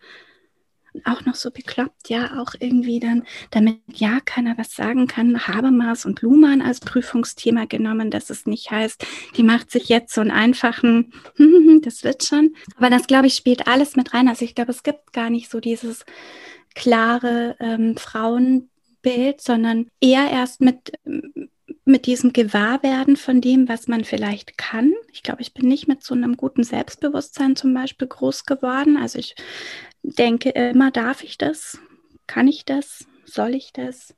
Auch 1.04 1.26
noch 1.26 1.34
so 1.34 1.50
bekloppt, 1.50 2.10
ja, 2.10 2.40
auch 2.40 2.54
irgendwie 2.60 3.00
dann, 3.00 3.24
damit 3.50 3.80
ja 3.92 4.20
keiner 4.24 4.56
was 4.60 4.76
sagen 4.76 5.08
kann, 5.08 5.48
Habermas 5.48 6.06
und 6.06 6.22
Luhmann 6.22 6.62
als 6.62 6.80
Prüfungsthema 6.80 7.66
genommen, 7.66 8.12
dass 8.12 8.30
es 8.30 8.46
nicht 8.46 8.70
heißt, 8.70 9.04
die 9.36 9.44
macht 9.44 9.72
sich 9.72 9.90
jetzt 9.90 10.14
so 10.14 10.22
einen 10.22 10.30
einfachen, 10.30 11.12
das 11.82 12.04
wird 12.04 12.24
schon. 12.24 12.56
Aber 12.78 12.92
das, 12.92 13.08
glaube 13.08 13.26
ich, 13.26 13.34
spielt 13.34 13.68
alles 13.68 13.96
mit 13.96 14.14
rein. 14.14 14.28
Also 14.28 14.46
ich 14.46 14.54
glaube, 14.54 14.72
es 14.72 14.84
gibt 14.84 15.12
gar 15.12 15.32
nicht 15.32 15.50
so 15.50 15.60
dieses 15.60 16.06
klare 16.76 17.56
ähm, 17.60 17.98
Frauenbild, 17.98 19.42
sondern 19.42 19.88
eher 20.00 20.30
erst 20.30 20.62
mit 20.62 20.92
mit 21.86 22.08
diesem 22.08 22.34
Gewahrwerden 22.34 23.16
von 23.16 23.42
dem, 23.42 23.70
was 23.70 23.88
man 23.88 24.04
vielleicht 24.04 24.58
kann. 24.58 24.94
Ich 25.14 25.22
glaube, 25.22 25.42
ich 25.44 25.54
bin 25.54 25.68
nicht 25.68 25.88
mit 25.88 26.04
so 26.04 26.16
einem 26.16 26.36
guten 26.36 26.64
Selbstbewusstsein 26.64 27.56
zum 27.56 27.74
Beispiel 27.74 28.08
groß 28.08 28.46
geworden. 28.46 28.98
Also 28.98 29.20
ich 29.20 29.36
denke 30.02 30.50
immer, 30.50 30.90
darf 30.90 31.24
ich 31.24 31.38
das? 31.38 31.78
Kann 32.26 32.48
ich 32.48 32.66
das? 32.66 33.06
Soll 33.26 33.54
ich 33.54 33.72
das? 33.72 34.16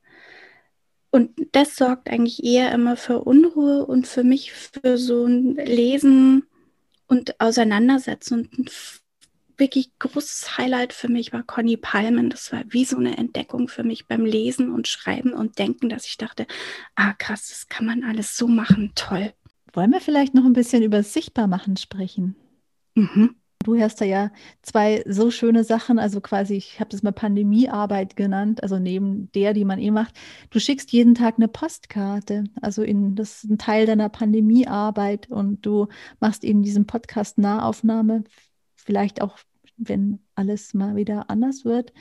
Und 1.10 1.30
das 1.52 1.76
sorgt 1.76 2.10
eigentlich 2.10 2.42
eher 2.42 2.72
immer 2.72 2.96
für 2.96 3.20
Unruhe 3.20 3.84
und 3.86 4.06
für 4.06 4.24
mich 4.24 4.52
für 4.52 4.96
so 4.96 5.26
ein 5.26 5.54
Lesen 5.56 6.44
und 7.06 7.40
Auseinandersetzen 7.40 8.48
und 8.56 8.70
wirklich 9.58 9.90
großes 9.98 10.56
Highlight 10.56 10.92
für 10.92 11.08
mich 11.08 11.32
war 11.32 11.42
Conny 11.42 11.76
Palmen. 11.76 12.30
Das 12.30 12.52
war 12.52 12.62
wie 12.68 12.84
so 12.84 12.96
eine 12.96 13.16
Entdeckung 13.18 13.68
für 13.68 13.82
mich 13.82 14.06
beim 14.06 14.24
Lesen 14.24 14.72
und 14.72 14.88
Schreiben 14.88 15.32
und 15.32 15.58
Denken, 15.58 15.88
dass 15.88 16.06
ich 16.06 16.16
dachte, 16.16 16.46
ah 16.94 17.12
krass, 17.14 17.48
das 17.48 17.68
kann 17.68 17.86
man 17.86 18.04
alles 18.04 18.36
so 18.36 18.48
machen, 18.48 18.92
toll. 18.94 19.32
Wollen 19.72 19.90
wir 19.90 20.00
vielleicht 20.00 20.34
noch 20.34 20.44
ein 20.44 20.54
bisschen 20.54 20.82
über 20.82 21.02
Sichtbarmachen 21.02 21.76
sprechen? 21.76 22.36
Mhm. 22.94 23.36
Du 23.64 23.78
hast 23.78 24.00
da 24.00 24.04
ja 24.04 24.30
zwei 24.62 25.02
so 25.06 25.30
schöne 25.30 25.64
Sachen, 25.64 25.98
also 25.98 26.20
quasi, 26.20 26.54
ich 26.54 26.78
habe 26.80 26.90
das 26.90 27.02
mal 27.02 27.12
Pandemiearbeit 27.12 28.16
genannt, 28.16 28.62
also 28.62 28.78
neben 28.78 29.30
der, 29.32 29.52
die 29.52 29.64
man 29.64 29.78
eh 29.78 29.90
macht. 29.90 30.14
Du 30.50 30.60
schickst 30.60 30.92
jeden 30.92 31.14
Tag 31.14 31.34
eine 31.36 31.48
Postkarte, 31.48 32.44
also 32.62 32.82
in, 32.82 33.16
das 33.16 33.44
ist 33.44 33.50
ein 33.50 33.58
Teil 33.58 33.84
deiner 33.84 34.08
Pandemiearbeit 34.08 35.28
und 35.28 35.66
du 35.66 35.88
machst 36.20 36.44
eben 36.44 36.62
diesen 36.62 36.86
Podcast 36.86 37.36
Nahaufnahme, 37.36 38.24
vielleicht 38.76 39.20
auch 39.20 39.38
wenn 39.78 40.18
alles 40.34 40.74
mal 40.74 40.96
wieder 40.96 41.30
anders 41.30 41.64
wird. 41.64 41.92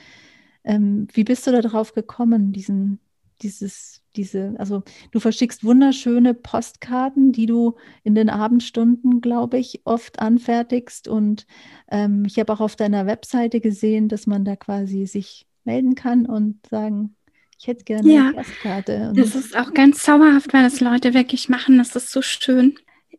Ähm, 0.64 1.08
wie 1.14 1.24
bist 1.24 1.48
du 1.48 1.52
darauf 1.52 1.94
gekommen, 1.94 2.52
diesen, 2.52 3.00
dieses, 3.42 4.02
diese, 4.16 4.56
also 4.58 4.84
du 5.12 5.20
verschickst 5.20 5.64
wunderschöne 5.64 6.34
Postkarten, 6.34 7.32
die 7.32 7.46
du 7.46 7.76
in 8.04 8.16
den 8.16 8.30
Abendstunden, 8.30 9.22
glaube 9.22 9.58
ich, 9.60 9.82
oft 9.86 10.20
anfertigst. 10.20 11.08
Und 11.08 11.46
ähm, 11.90 12.26
ich 12.26 12.40
habe 12.40 12.52
auch 12.52 12.60
auf 12.60 12.76
deiner 12.76 13.06
Webseite 13.06 13.62
gesehen, 13.62 14.10
dass 14.10 14.28
man 14.28 14.44
da 14.44 14.56
quasi 14.56 15.06
sich 15.06 15.48
melden 15.64 15.96
kann 15.96 16.26
und 16.26 16.66
sagen, 16.68 17.16
ich 17.60 17.68
hätte 17.68 17.86
gerne 17.86 18.12
ja, 18.12 18.22
eine 18.28 18.34
Postkarte. 18.34 19.10
Und 19.10 19.20
das 19.20 19.36
ist 19.36 19.58
auch 19.58 19.74
ganz 19.74 20.04
zauberhaft, 20.04 20.54
weil 20.54 20.64
das 20.64 20.80
Leute 20.80 21.14
wirklich 21.14 21.50
machen. 21.50 21.78
Das 21.78 21.96
ist 21.96 22.12
so 22.12 22.22
schön. 22.22 22.76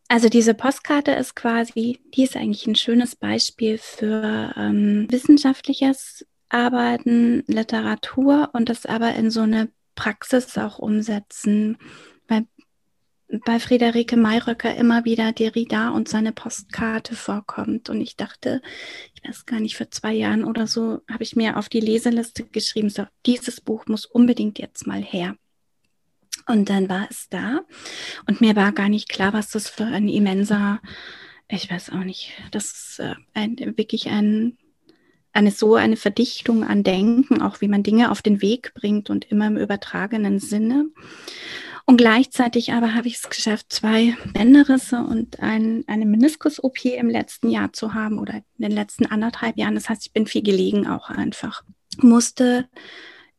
Also 0.09 0.31
diese 0.31 0.55
Postkarte 0.55 1.13
ist 1.13 1.37
quasi, 1.37 2.01
die 2.15 2.25
ist 2.25 2.35
eigentlich 2.35 2.67
ein 2.67 2.75
schönes 2.75 3.15
Beispiel 3.15 3.77
für 3.77 4.55
ähm, 4.57 5.07
wissenschaftliches 5.11 6.27
Arbeiten, 6.49 7.45
Literatur 7.47 8.49
und 8.55 8.71
das 8.71 8.87
aber 8.87 9.15
in 9.15 9.31
so 9.31 9.43
eine 9.43 9.69
Praxis 9.95 10.57
auch 10.57 10.79
umsetzen. 10.79 11.77
Weil 12.27 12.47
bei 13.45 13.61
Friederike 13.61 14.17
Mayröcker 14.17 14.75
immer 14.75 15.05
wieder 15.05 15.33
Derrida 15.33 15.91
und 15.91 16.09
seine 16.09 16.33
Postkarte 16.33 17.15
vorkommt. 17.15 17.91
Und 17.91 18.01
ich 18.01 18.17
dachte, 18.17 18.63
ich 19.15 19.29
weiß 19.29 19.45
gar 19.45 19.61
nicht, 19.61 19.77
vor 19.77 19.91
zwei 19.91 20.15
Jahren 20.15 20.45
oder 20.45 20.67
so 20.67 21.01
habe 21.11 21.23
ich 21.23 21.37
mir 21.37 21.59
auf 21.59 21.69
die 21.69 21.81
Leseliste 21.81 22.45
geschrieben, 22.45 22.89
so, 22.89 23.05
dieses 23.27 23.61
Buch 23.61 23.85
muss 23.87 24.07
unbedingt 24.07 24.59
jetzt 24.59 24.87
mal 24.87 25.03
her. 25.03 25.37
Und 26.49 26.71
dann 26.71 26.89
war 26.89 27.07
es 27.11 27.29
da 27.29 27.61
und 28.27 28.41
mir 28.41 28.57
war 28.57 28.73
gar 28.73 28.89
nicht 28.89 29.09
klar, 29.09 29.35
was 29.35 29.51
das 29.51 29.69
für 29.69 29.85
ein 29.85 30.09
immenser, 30.09 30.81
ich 31.49 31.71
weiß 31.71 31.91
auch 31.91 32.05
nicht, 32.05 32.33
das 32.51 32.65
ist 32.73 33.01
äh, 33.01 33.15
ein, 33.35 33.57
wirklich 33.77 34.09
ein, 34.09 34.57
eine 35.33 35.51
so 35.51 35.75
eine 35.75 35.97
Verdichtung 35.97 36.65
an 36.65 36.83
Denken, 36.83 37.43
auch 37.43 37.61
wie 37.61 37.69
man 37.69 37.83
Dinge 37.83 38.11
auf 38.11 38.23
den 38.23 38.41
Weg 38.41 38.73
bringt 38.75 39.11
und 39.11 39.31
immer 39.31 39.47
im 39.47 39.59
übertragenen 39.59 40.39
Sinne. 40.39 40.87
Und 41.85 41.99
gleichzeitig 41.99 42.73
aber 42.73 42.95
habe 42.95 43.09
ich 43.09 43.17
es 43.17 43.29
geschafft, 43.29 43.67
zwei 43.71 44.17
Bänderrisse 44.33 44.99
und 45.01 45.41
ein, 45.41 45.85
eine 45.87 46.07
Meniskus-OP 46.07 46.85
im 46.85 47.09
letzten 47.09 47.51
Jahr 47.51 47.73
zu 47.73 47.93
haben 47.95 48.19
oder 48.19 48.35
in 48.35 48.43
den 48.59 48.73
letzten 48.73 49.07
anderthalb 49.07 49.59
Jahren. 49.59 49.75
Das 49.75 49.89
heißt, 49.89 50.07
ich 50.07 50.13
bin 50.13 50.27
viel 50.27 50.43
gelegen 50.43 50.87
auch 50.87 51.11
einfach. 51.11 51.63
Musste 51.99 52.69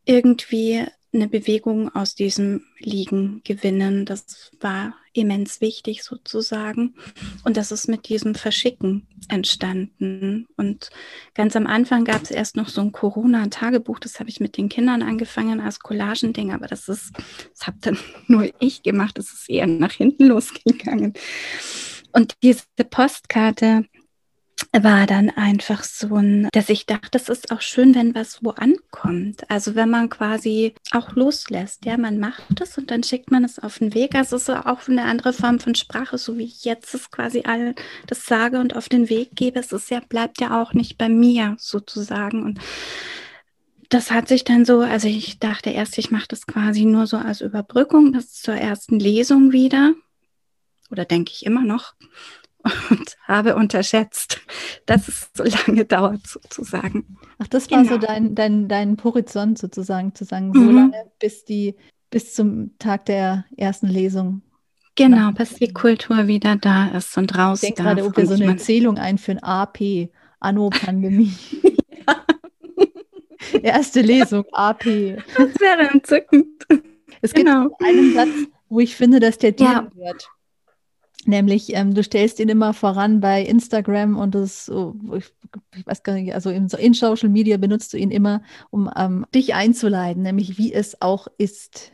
irgendwie 0.06 0.88
eine 1.14 1.28
Bewegung 1.28 1.94
aus 1.96 2.16
diesem 2.16 2.64
Liegen 2.78 3.42
gewinnen. 3.44 4.06
Das 4.06 4.52
war 4.60 4.94
immens 5.14 5.60
wichtig 5.60 6.04
sozusagen. 6.04 6.96
Und 7.44 7.58
das 7.58 7.72
ist 7.72 7.88
mit 7.88 8.08
diesem 8.10 8.36
Verschicken 8.36 9.08
entstanden. 9.28 10.48
Und 10.56 10.90
ganz 11.34 11.56
am 11.56 11.68
Anfang 11.68 12.06
gab 12.06 12.24
es 12.24 12.32
erst 12.32 12.56
noch 12.56 12.70
so 12.70 12.82
ein 12.82 12.92
Corona-Tagebuch. 12.92 14.00
Das 14.00 14.20
habe 14.20 14.30
ich 14.30 14.40
mit 14.40 14.58
den 14.58 14.70
Kindern 14.70 15.02
angefangen 15.02 15.60
als 15.60 15.80
Collagending, 15.80 16.52
aber 16.52 16.68
das 16.68 16.88
ist, 16.88 17.12
das 17.52 17.68
habe 17.68 17.78
dann 17.82 17.98
nur 18.28 18.50
ich 18.60 18.84
gemacht. 18.84 19.18
Das 19.18 19.32
ist 19.32 19.50
eher 19.50 19.68
nach 19.68 19.94
hinten 19.94 20.28
losgegangen. 20.28 21.14
Und 22.12 22.34
diese 22.44 22.64
Postkarte 22.90 23.86
war 24.72 25.06
dann 25.06 25.30
einfach 25.30 25.84
so 25.84 26.16
ein, 26.16 26.50
dass 26.52 26.70
ich 26.70 26.86
dachte, 26.86 27.18
es 27.18 27.30
ist 27.30 27.52
auch 27.52 27.62
schön, 27.62 27.96
wenn 27.96 28.16
was 28.16 28.44
wo 28.44 28.52
ankommt. 28.52 29.50
Also 29.50 29.76
wenn 29.76 29.90
man 29.90 30.10
quasi 30.10 30.74
auch 30.92 31.16
loslässt, 31.16 31.86
ja, 31.86 31.98
man 31.98 32.20
macht 32.20 32.62
es 32.62 32.78
und 32.78 32.92
dann 32.92 33.04
schickt 33.04 33.32
man 33.32 33.44
es 33.44 33.60
auf 33.60 33.80
den 33.80 33.94
Weg. 33.94 34.16
Also 34.16 34.36
es 34.36 34.44
ist 34.44 34.50
auch 34.50 34.88
eine 34.88 35.04
andere 35.04 35.34
Form 35.34 35.60
von 35.60 35.76
Sprache, 35.76 36.18
so 36.18 36.38
wie 36.38 36.46
ich 36.46 36.66
jetzt 36.66 36.94
es 36.94 37.12
quasi 37.12 37.44
all 37.46 37.76
das 38.08 38.26
sage 38.26 38.60
und 38.60 38.76
auf 38.76 38.90
den 38.90 39.10
Weg 39.10 39.36
gebe. 39.36 39.60
Es 39.60 39.72
ist 39.72 39.90
ja, 39.90 40.02
bleibt 40.08 40.42
ja 40.42 40.62
auch 40.62 40.74
nicht 40.74 40.98
bei 40.98 41.10
mir 41.10 41.56
sozusagen. 41.60 42.44
Und 42.44 42.60
das 43.90 44.12
hat 44.12 44.28
sich 44.28 44.44
dann 44.44 44.66
so, 44.66 44.82
also 44.82 45.08
ich 45.08 45.40
dachte 45.40 45.70
erst, 45.70 45.98
ich 45.98 46.12
mache 46.12 46.28
das 46.28 46.48
quasi 46.48 46.86
nur 46.86 47.08
so 47.08 47.18
als 47.18 47.42
Überbrückung, 47.42 48.14
das 48.14 48.34
zur 48.34 48.56
ersten 48.56 49.00
Lesung 49.00 49.52
wieder. 49.52 49.94
Oder 50.92 51.06
denke 51.06 51.32
ich 51.34 51.46
immer 51.46 51.64
noch 51.64 51.94
und 52.90 53.18
habe 53.28 53.56
unterschätzt, 53.56 54.42
dass 54.86 55.08
es 55.08 55.30
so 55.34 55.44
lange 55.44 55.86
dauert, 55.86 56.26
sozusagen. 56.28 57.18
Ach, 57.38 57.48
das 57.48 57.72
war 57.72 57.84
genau. 57.84 57.94
so 57.94 57.98
dein, 57.98 58.36
dein, 58.36 58.68
dein 58.68 58.98
Horizont 59.04 59.58
sozusagen, 59.58 60.14
zu 60.14 60.26
sagen, 60.26 60.54
so 60.54 60.60
mhm. 60.60 60.76
lange 60.76 61.06
bis 61.20 61.46
die, 61.46 61.76
bis 62.10 62.34
zum 62.34 62.78
Tag 62.80 63.06
der 63.06 63.46
ersten 63.56 63.88
Lesung. 63.88 64.42
Genau, 64.96 65.32
bis 65.32 65.54
die 65.54 65.72
Kultur 65.72 66.28
wieder 66.28 66.58
da 66.58 66.88
ist 66.90 67.18
und 67.18 67.38
raus. 67.38 67.64
Ich 67.64 67.70
denke 67.70 67.84
gerade, 67.84 68.04
ob 68.04 68.18
wir 68.18 68.26
so 68.26 68.34
eine 68.34 68.46
Erzählung 68.46 68.98
einführen, 68.98 69.40
AP, 69.40 70.10
Anno-Pandemie. 70.42 71.34
Erste 73.64 74.02
Lesung, 74.02 74.44
AP. 74.52 74.84
Das 75.38 75.60
wäre 75.60 75.90
entzückend. 75.94 76.66
Es 77.22 77.34
genau. 77.34 77.70
gibt 77.70 77.82
einen 77.82 78.14
Satz, 78.14 78.30
wo 78.68 78.82
ich 78.82 78.96
finde, 78.96 79.22
dass 79.22 79.38
der 79.38 79.54
dir 79.54 79.64
ja. 79.64 79.82
gehört. 79.82 80.30
Nämlich, 81.30 81.76
ähm, 81.76 81.94
du 81.94 82.02
stellst 82.02 82.40
ihn 82.40 82.50
immer 82.50 82.74
voran 82.74 83.20
bei 83.20 83.44
Instagram 83.44 84.18
und 84.18 84.34
das, 84.34 84.68
oh, 84.68 84.96
ich, 85.16 85.26
ich, 85.76 85.86
weiß 85.86 86.02
gar 86.02 86.14
nicht, 86.14 86.34
also 86.34 86.50
in, 86.50 86.68
in, 86.70 86.96
Social 86.96 87.30
Media 87.30 87.58
benutzt 87.58 87.94
du 87.94 87.98
ihn 87.98 88.10
immer, 88.10 88.42
um 88.72 88.90
ähm, 88.98 89.28
dich 89.36 89.54
einzuleiten, 89.54 90.24
nämlich 90.24 90.58
wie 90.58 90.74
es 90.74 91.04
auch 91.04 91.28
ist. 91.38 91.92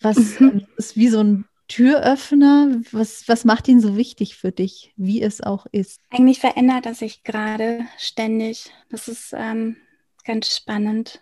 Was 0.00 0.40
mhm. 0.40 0.48
ähm, 0.48 0.66
ist 0.78 0.96
wie 0.96 1.08
so 1.08 1.20
ein 1.20 1.44
Türöffner? 1.68 2.80
Was, 2.90 3.28
was 3.28 3.44
macht 3.44 3.68
ihn 3.68 3.82
so 3.82 3.98
wichtig 3.98 4.36
für 4.36 4.50
dich, 4.50 4.94
wie 4.96 5.20
es 5.20 5.42
auch 5.42 5.66
ist? 5.70 6.00
Eigentlich 6.08 6.40
verändert 6.40 6.86
er 6.86 6.94
sich 6.94 7.24
gerade 7.24 7.84
ständig. 7.98 8.70
Das 8.88 9.08
ist 9.08 9.34
ähm, 9.36 9.76
ganz 10.24 10.56
spannend. 10.56 11.20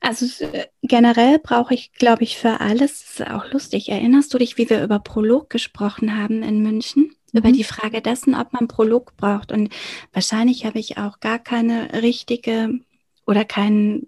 Also 0.00 0.44
äh, 0.44 0.66
generell 0.82 1.38
brauche 1.38 1.74
ich, 1.74 1.92
glaube 1.92 2.24
ich, 2.24 2.36
für 2.36 2.60
alles, 2.60 3.00
das 3.00 3.20
ist 3.20 3.30
auch 3.30 3.50
lustig. 3.52 3.88
Erinnerst 3.88 4.32
du 4.32 4.38
dich, 4.38 4.58
wie 4.58 4.68
wir 4.68 4.82
über 4.82 4.98
Prolog 4.98 5.50
gesprochen 5.50 6.16
haben 6.16 6.42
in 6.42 6.62
München? 6.62 7.14
Mhm. 7.32 7.38
Über 7.38 7.52
die 7.52 7.64
Frage 7.64 8.00
dessen, 8.02 8.34
ob 8.34 8.52
man 8.52 8.68
Prolog 8.68 9.16
braucht. 9.16 9.52
Und 9.52 9.74
wahrscheinlich 10.12 10.64
habe 10.64 10.78
ich 10.78 10.98
auch 10.98 11.20
gar 11.20 11.38
keine 11.38 12.02
richtige 12.02 12.80
oder 13.26 13.44
kein, 13.44 14.06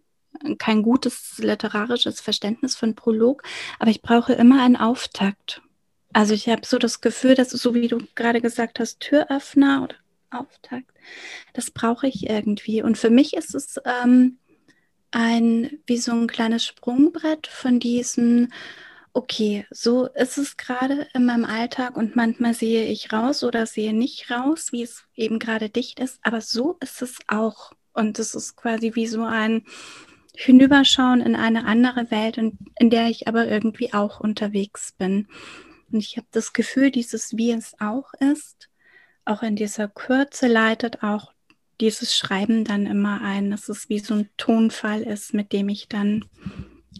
kein 0.59 0.83
gutes 0.83 1.39
literarisches 1.39 2.21
Verständnis 2.21 2.77
von 2.77 2.95
Prolog, 2.95 3.43
aber 3.79 3.91
ich 3.91 4.03
brauche 4.03 4.33
immer 4.33 4.63
einen 4.63 4.77
Auftakt. 4.77 5.63
Also 6.13 6.33
ich 6.33 6.49
habe 6.49 6.63
so 6.65 6.79
das 6.79 7.01
Gefühl, 7.01 7.35
dass 7.35 7.51
so 7.51 7.75
wie 7.75 7.89
du 7.89 7.99
gerade 8.15 8.41
gesagt 8.41 8.81
hast, 8.81 9.01
Türöffner 9.01 9.83
oder 9.83 9.97
Auftakt, 10.31 10.91
das 11.55 11.71
brauche 11.71 12.07
ich 12.07 12.29
irgendwie. 12.29 12.83
Und 12.83 12.97
für 12.97 13.11
mich 13.11 13.35
ist 13.35 13.55
es 13.55 13.81
ähm, 13.85 14.39
ein, 15.11 15.79
wie 15.87 15.99
so 15.99 16.13
ein 16.13 16.27
kleines 16.27 16.65
Sprungbrett 16.65 17.47
von 17.47 17.81
diesem, 17.81 18.53
okay, 19.13 19.67
so 19.71 20.07
ist 20.07 20.39
es 20.39 20.57
gerade 20.57 21.09
in 21.15 21.25
meinem 21.25 21.45
Alltag 21.45 21.97
und 21.97 22.17
manchmal 22.17 22.55
sehe 22.55 22.85
ich 22.85 23.13
raus 23.13 23.43
oder 23.43 23.67
sehe 23.67 23.93
nicht 23.93 24.31
raus, 24.31 24.73
wie 24.73 24.83
es 24.83 25.05
eben 25.15 25.39
gerade 25.39 25.71
dicht 25.71 26.01
ist, 26.01 26.19
aber 26.23 26.41
so 26.41 26.77
ist 26.81 27.03
es 27.03 27.19
auch. 27.27 27.73
Und 27.93 28.19
es 28.19 28.35
ist 28.35 28.57
quasi 28.57 28.95
wie 28.95 29.07
so 29.07 29.25
ein 29.25 29.65
Hinüberschauen 30.37 31.21
in 31.21 31.35
eine 31.35 31.65
andere 31.65 32.13
Welt, 32.13 32.39
in, 32.39 32.59
in 32.79 32.91
der 32.91 33.09
ich 33.09 33.27
aber 33.27 33.49
irgendwie 33.49 33.93
auch 33.93 34.21
unterwegs 34.21 34.93
bin. 34.93 35.27
Und 35.91 35.99
ich 35.99 36.17
habe 36.17 36.29
das 36.31 36.53
Gefühl, 36.53 36.93
dieses 36.93 37.37
Wie 37.37 37.51
es 37.51 37.75
auch 37.81 38.13
ist, 38.21 38.69
auch 39.25 39.43
in 39.43 39.57
dieser 39.57 39.89
Kürze 39.89 40.47
leitet 40.47 41.03
auch 41.03 41.33
dieses 41.81 42.17
Schreiben 42.17 42.65
dann 42.65 42.87
immer 42.87 43.21
ein, 43.23 43.51
dass 43.51 43.69
es 43.69 43.89
wie 43.89 43.99
so 43.99 44.15
ein 44.15 44.29
Tonfall 44.37 45.03
ist, 45.03 45.35
mit 45.35 45.53
dem 45.53 45.69
ich 45.69 45.89
dann 45.89 46.25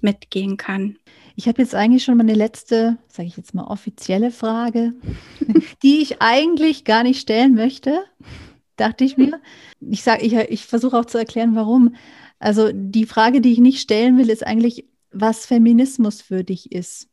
mitgehen 0.01 0.57
kann. 0.57 0.99
Ich 1.37 1.49
habe 1.49 1.63
jetzt 1.63 1.75
eigentlich 1.75 2.05
schon 2.05 2.17
meine 2.17 2.35
letzte, 2.35 2.99
sage 3.09 3.29
ich 3.29 3.37
jetzt 3.37 3.55
mal, 3.55 3.65
offizielle 3.65 4.31
Frage, 4.31 4.93
die 5.83 6.01
ich 6.01 6.21
eigentlich 6.21 6.85
gar 6.85 7.03
nicht 7.03 7.21
stellen 7.21 7.55
möchte, 7.55 8.05
dachte 8.77 9.05
ich 9.05 9.17
mir. 9.17 9.41
Ich 9.81 10.03
sage, 10.03 10.25
ich, 10.25 10.35
ich 10.35 10.65
versuche 10.65 10.99
auch 10.99 11.05
zu 11.05 11.19
erklären, 11.19 11.55
warum. 11.55 11.95
Also 12.39 12.71
die 12.73 13.07
Frage, 13.07 13.41
die 13.41 13.53
ich 13.53 13.59
nicht 13.59 13.81
stellen 13.81 14.19
will, 14.19 14.31
ist 14.31 14.47
eigentlich, 14.47 14.87
was 15.11 15.47
Feminismus 15.47 16.23
für 16.23 16.45
dich 16.45 16.73
ist. 16.73 17.09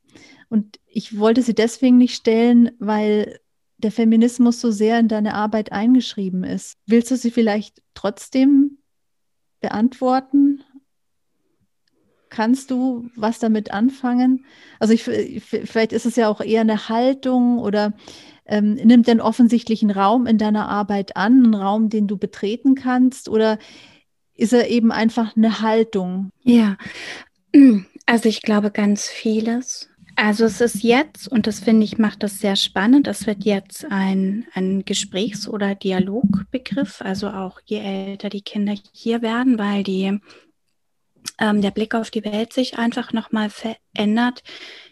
Und 0.50 0.80
ich 0.86 1.18
wollte 1.18 1.42
sie 1.42 1.56
deswegen 1.56 1.98
nicht 1.98 2.16
stellen, 2.16 2.72
weil 2.80 3.40
der 3.86 3.92
Feminismus 3.92 4.60
so 4.60 4.72
sehr 4.72 5.00
in 5.00 5.08
deine 5.08 5.36
Arbeit 5.36 5.72
eingeschrieben 5.72 6.44
ist. 6.44 6.74
Willst 6.88 7.12
du 7.12 7.18
sie 7.18 7.30
vielleicht 7.30 7.84
trotzdem 7.94 8.80
beantworten? 9.62 10.64
Kannst 12.30 12.72
du 12.72 13.08
was 13.16 13.38
damit 13.38 13.70
anfangen? 13.72 14.44
Also 14.80 14.94
ich, 14.96 15.04
vielleicht 15.04 15.94
ist 15.94 16.08
es 16.08 16.16
ja 16.16 16.30
auch 16.30 16.42
eher 16.42 16.62
eine 16.62 16.90
Haltung 16.90 17.60
oder 17.60 17.94
ähm, 18.46 18.74
nimmt 18.74 19.08
den 19.08 19.22
offensichtlichen 19.22 19.92
Raum 19.92 20.26
in 20.26 20.40
deiner 20.40 20.68
Arbeit 20.68 21.16
an, 21.16 21.44
einen 21.44 21.54
Raum, 21.54 21.90
den 21.90 22.08
du 22.08 22.18
betreten 22.18 22.74
kannst, 22.74 23.30
oder 23.30 23.60
ist 24.34 24.52
er 24.52 24.68
eben 24.68 24.92
einfach 24.92 25.38
eine 25.38 25.62
Haltung? 25.62 26.32
Ja, 26.42 26.78
also 28.08 28.30
ich 28.30 28.42
glaube 28.42 28.72
ganz 28.72 29.08
vieles. 29.08 29.90
Also 30.16 30.46
es 30.46 30.62
ist 30.62 30.82
jetzt, 30.82 31.28
und 31.28 31.46
das 31.46 31.60
finde 31.60 31.84
ich, 31.84 31.98
macht 31.98 32.24
das 32.24 32.40
sehr 32.40 32.56
spannend, 32.56 33.08
es 33.08 33.28
wird 33.28 33.44
jetzt 33.44 33.86
ein, 33.92 34.48
ein 34.54 34.86
Gesprächs- 34.86 35.48
oder 35.48 35.76
Dialogbegriff, 35.76 37.02
also 37.02 37.30
auch 37.30 37.60
je 37.66 37.80
älter 37.80 38.30
die 38.30 38.42
Kinder 38.42 38.76
hier 38.94 39.22
werden, 39.22 39.60
weil 39.60 39.84
die, 39.84 40.18
ähm, 41.40 41.62
der 41.62 41.72
Blick 41.72 41.96
auf 41.96 42.12
die 42.12 42.24
Welt 42.24 42.54
sich 42.54 42.78
einfach 42.78 43.12
nochmal 43.12 43.50
verändert, 43.50 44.42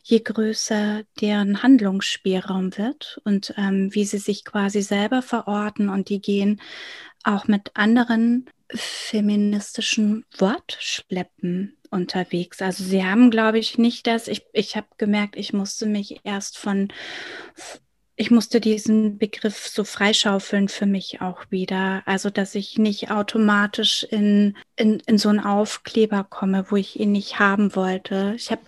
je 0.03 0.19
größer 0.19 1.03
deren 1.21 1.63
Handlungsspielraum 1.63 2.77
wird 2.77 3.21
und 3.23 3.53
ähm, 3.55 3.93
wie 3.93 4.03
sie 4.03 4.17
sich 4.17 4.43
quasi 4.43 4.81
selber 4.81 5.21
verorten. 5.21 5.87
Und 5.87 6.09
die 6.09 6.19
gehen 6.19 6.59
auch 7.23 7.47
mit 7.47 7.71
anderen 7.75 8.49
feministischen 8.75 10.25
Wortschleppen 10.37 11.77
unterwegs. 11.93 12.61
Also 12.61 12.83
sie 12.83 13.05
haben, 13.05 13.31
glaube 13.31 13.59
ich, 13.59 13.77
nicht 13.77 14.07
das. 14.07 14.27
Ich, 14.27 14.45
ich 14.51 14.75
habe 14.75 14.87
gemerkt, 14.97 15.37
ich 15.37 15.53
musste 15.53 15.85
mich 15.85 16.19
erst 16.23 16.57
von, 16.57 16.91
ich 18.15 18.31
musste 18.31 18.59
diesen 18.59 19.17
Begriff 19.17 19.67
so 19.67 19.83
freischaufeln 19.83 20.67
für 20.67 20.85
mich 20.85 21.21
auch 21.21 21.45
wieder. 21.49 22.03
Also 22.05 22.29
dass 22.29 22.55
ich 22.55 22.77
nicht 22.77 23.11
automatisch 23.11 24.03
in, 24.03 24.57
in, 24.75 24.99
in 25.05 25.17
so 25.17 25.29
einen 25.29 25.39
Aufkleber 25.39 26.23
komme, 26.23 26.65
wo 26.69 26.75
ich 26.75 26.99
ihn 26.99 27.11
nicht 27.11 27.39
haben 27.39 27.75
wollte. 27.75 28.33
Ich 28.35 28.51
habe 28.51 28.61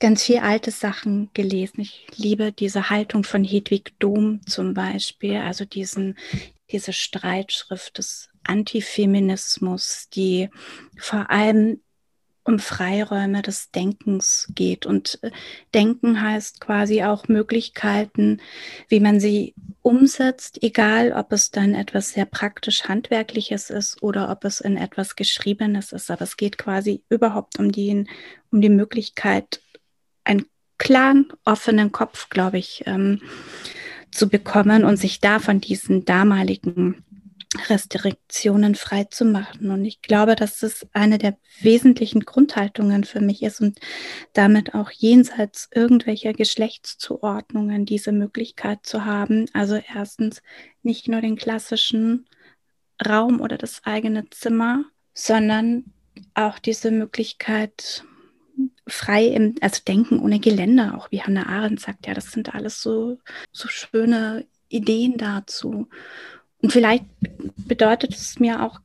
ganz 0.00 0.24
viel 0.24 0.38
alte 0.38 0.70
Sachen 0.70 1.30
gelesen. 1.34 1.80
Ich 1.80 2.06
liebe 2.16 2.52
diese 2.52 2.90
Haltung 2.90 3.24
von 3.24 3.44
Hedwig 3.44 3.92
Dom 3.98 4.40
zum 4.46 4.74
Beispiel, 4.74 5.36
also 5.36 5.64
diesen, 5.64 6.16
diese 6.70 6.92
Streitschrift 6.92 7.98
des 7.98 8.28
Antifeminismus, 8.44 10.08
die 10.10 10.50
vor 10.96 11.30
allem 11.30 11.80
um 12.44 12.58
Freiräume 12.58 13.42
des 13.42 13.70
Denkens 13.70 14.48
geht. 14.54 14.86
Und 14.86 15.18
äh, 15.22 15.30
Denken 15.74 16.20
heißt 16.20 16.60
quasi 16.60 17.02
auch 17.02 17.28
Möglichkeiten, 17.28 18.40
wie 18.88 19.00
man 19.00 19.20
sie 19.20 19.54
umsetzt, 19.82 20.62
egal 20.62 21.12
ob 21.12 21.32
es 21.32 21.50
dann 21.50 21.74
etwas 21.74 22.10
sehr 22.10 22.26
praktisch 22.26 22.84
Handwerkliches 22.84 23.70
ist 23.70 24.02
oder 24.02 24.30
ob 24.30 24.44
es 24.44 24.60
in 24.60 24.76
etwas 24.76 25.16
Geschriebenes 25.16 25.92
ist. 25.92 26.10
Aber 26.10 26.22
es 26.22 26.36
geht 26.36 26.58
quasi 26.58 27.02
überhaupt 27.08 27.58
um 27.58 27.70
die, 27.70 28.06
um 28.50 28.60
die 28.60 28.68
Möglichkeit, 28.68 29.60
einen 30.24 30.46
klaren, 30.78 31.32
offenen 31.44 31.92
Kopf, 31.92 32.28
glaube 32.28 32.58
ich, 32.58 32.82
ähm, 32.86 33.20
zu 34.10 34.28
bekommen 34.28 34.84
und 34.84 34.96
sich 34.96 35.20
da 35.20 35.38
von 35.38 35.60
diesen 35.60 36.04
damaligen 36.04 37.04
Restriktionen 37.68 38.74
frei 38.74 39.04
zu 39.04 39.24
machen. 39.24 39.70
Und 39.70 39.84
ich 39.84 40.00
glaube, 40.00 40.36
dass 40.36 40.60
das 40.60 40.86
eine 40.92 41.18
der 41.18 41.36
wesentlichen 41.60 42.20
Grundhaltungen 42.20 43.04
für 43.04 43.20
mich 43.20 43.42
ist 43.42 43.60
und 43.60 43.78
damit 44.32 44.74
auch 44.74 44.90
jenseits 44.90 45.68
irgendwelcher 45.74 46.32
Geschlechtszuordnungen 46.32 47.84
diese 47.84 48.12
Möglichkeit 48.12 48.86
zu 48.86 49.04
haben. 49.04 49.46
Also 49.52 49.78
erstens 49.94 50.42
nicht 50.82 51.08
nur 51.08 51.20
den 51.20 51.36
klassischen 51.36 52.26
Raum 53.06 53.40
oder 53.40 53.58
das 53.58 53.84
eigene 53.84 54.28
Zimmer, 54.30 54.84
sondern 55.12 55.92
auch 56.34 56.58
diese 56.58 56.90
Möglichkeit, 56.90 58.04
frei 58.86 59.26
im, 59.26 59.54
also 59.60 59.80
denken 59.86 60.20
ohne 60.20 60.40
Geländer, 60.40 60.94
auch 60.96 61.10
wie 61.10 61.22
Hannah 61.22 61.46
Arendt 61.46 61.80
sagt, 61.80 62.06
ja, 62.06 62.14
das 62.14 62.32
sind 62.32 62.54
alles 62.54 62.82
so, 62.82 63.18
so 63.52 63.68
schöne 63.68 64.46
Ideen 64.68 65.16
dazu. 65.18 65.88
Und 66.62 66.72
vielleicht 66.72 67.04
bedeutet 67.66 68.14
es 68.14 68.38
mir 68.38 68.62
auch 68.62 68.80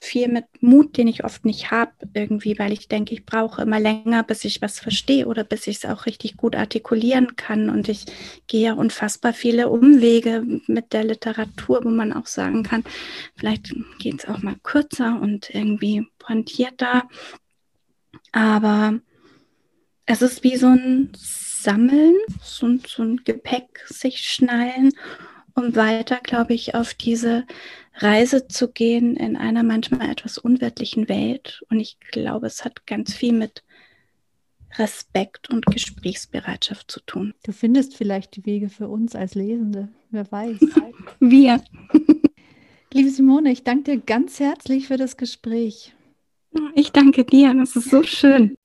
viel 0.00 0.28
mit 0.28 0.44
Mut, 0.60 0.96
den 0.96 1.06
ich 1.06 1.24
oft 1.24 1.44
nicht 1.44 1.70
habe, 1.70 1.92
irgendwie, 2.12 2.58
weil 2.58 2.72
ich 2.72 2.88
denke, 2.88 3.14
ich 3.14 3.24
brauche 3.24 3.62
immer 3.62 3.78
länger, 3.78 4.24
bis 4.24 4.44
ich 4.44 4.60
was 4.60 4.80
verstehe 4.80 5.26
oder 5.26 5.44
bis 5.44 5.66
ich 5.66 5.76
es 5.76 5.84
auch 5.84 6.06
richtig 6.06 6.36
gut 6.36 6.56
artikulieren 6.56 7.36
kann. 7.36 7.70
Und 7.70 7.88
ich 7.88 8.06
gehe 8.48 8.66
ja 8.66 8.72
unfassbar 8.72 9.32
viele 9.32 9.68
Umwege 9.68 10.44
mit 10.66 10.92
der 10.92 11.04
Literatur, 11.04 11.84
wo 11.84 11.88
man 11.88 12.12
auch 12.12 12.26
sagen 12.26 12.64
kann, 12.64 12.84
vielleicht 13.36 13.74
geht 13.98 14.20
es 14.20 14.28
auch 14.28 14.42
mal 14.42 14.56
kürzer 14.62 15.20
und 15.20 15.54
irgendwie 15.54 16.06
pointierter. 16.18 17.08
Aber 18.32 18.98
es 20.04 20.22
ist 20.22 20.42
wie 20.42 20.56
so 20.56 20.66
ein 20.66 21.12
Sammeln, 21.16 22.16
so, 22.42 22.76
so 22.86 23.02
ein 23.02 23.18
Gepäck 23.24 23.84
sich 23.86 24.18
schnallen 24.20 24.92
um 25.56 25.74
weiter, 25.74 26.20
glaube 26.22 26.54
ich, 26.54 26.74
auf 26.74 26.94
diese 26.94 27.44
Reise 27.94 28.46
zu 28.46 28.68
gehen 28.68 29.16
in 29.16 29.36
einer 29.36 29.62
manchmal 29.62 30.10
etwas 30.10 30.38
unwirtlichen 30.38 31.08
Welt. 31.08 31.64
Und 31.70 31.80
ich 31.80 31.98
glaube, 32.12 32.46
es 32.46 32.64
hat 32.64 32.86
ganz 32.86 33.14
viel 33.14 33.32
mit 33.32 33.64
Respekt 34.78 35.48
und 35.48 35.64
Gesprächsbereitschaft 35.66 36.90
zu 36.90 37.00
tun. 37.00 37.34
Du 37.44 37.52
findest 37.52 37.96
vielleicht 37.96 38.36
die 38.36 38.44
Wege 38.44 38.68
für 38.68 38.88
uns 38.88 39.16
als 39.16 39.34
Lesende, 39.34 39.88
wer 40.10 40.30
weiß. 40.30 40.60
Wir. 41.20 41.62
Liebe 42.92 43.10
Simone, 43.10 43.50
ich 43.50 43.64
danke 43.64 43.92
dir 43.92 43.98
ganz 43.98 44.38
herzlich 44.38 44.88
für 44.88 44.98
das 44.98 45.16
Gespräch. 45.16 45.94
Ich 46.74 46.92
danke 46.92 47.24
dir, 47.24 47.54
das 47.54 47.76
ist 47.76 47.90
so 47.90 48.02
schön. 48.02 48.56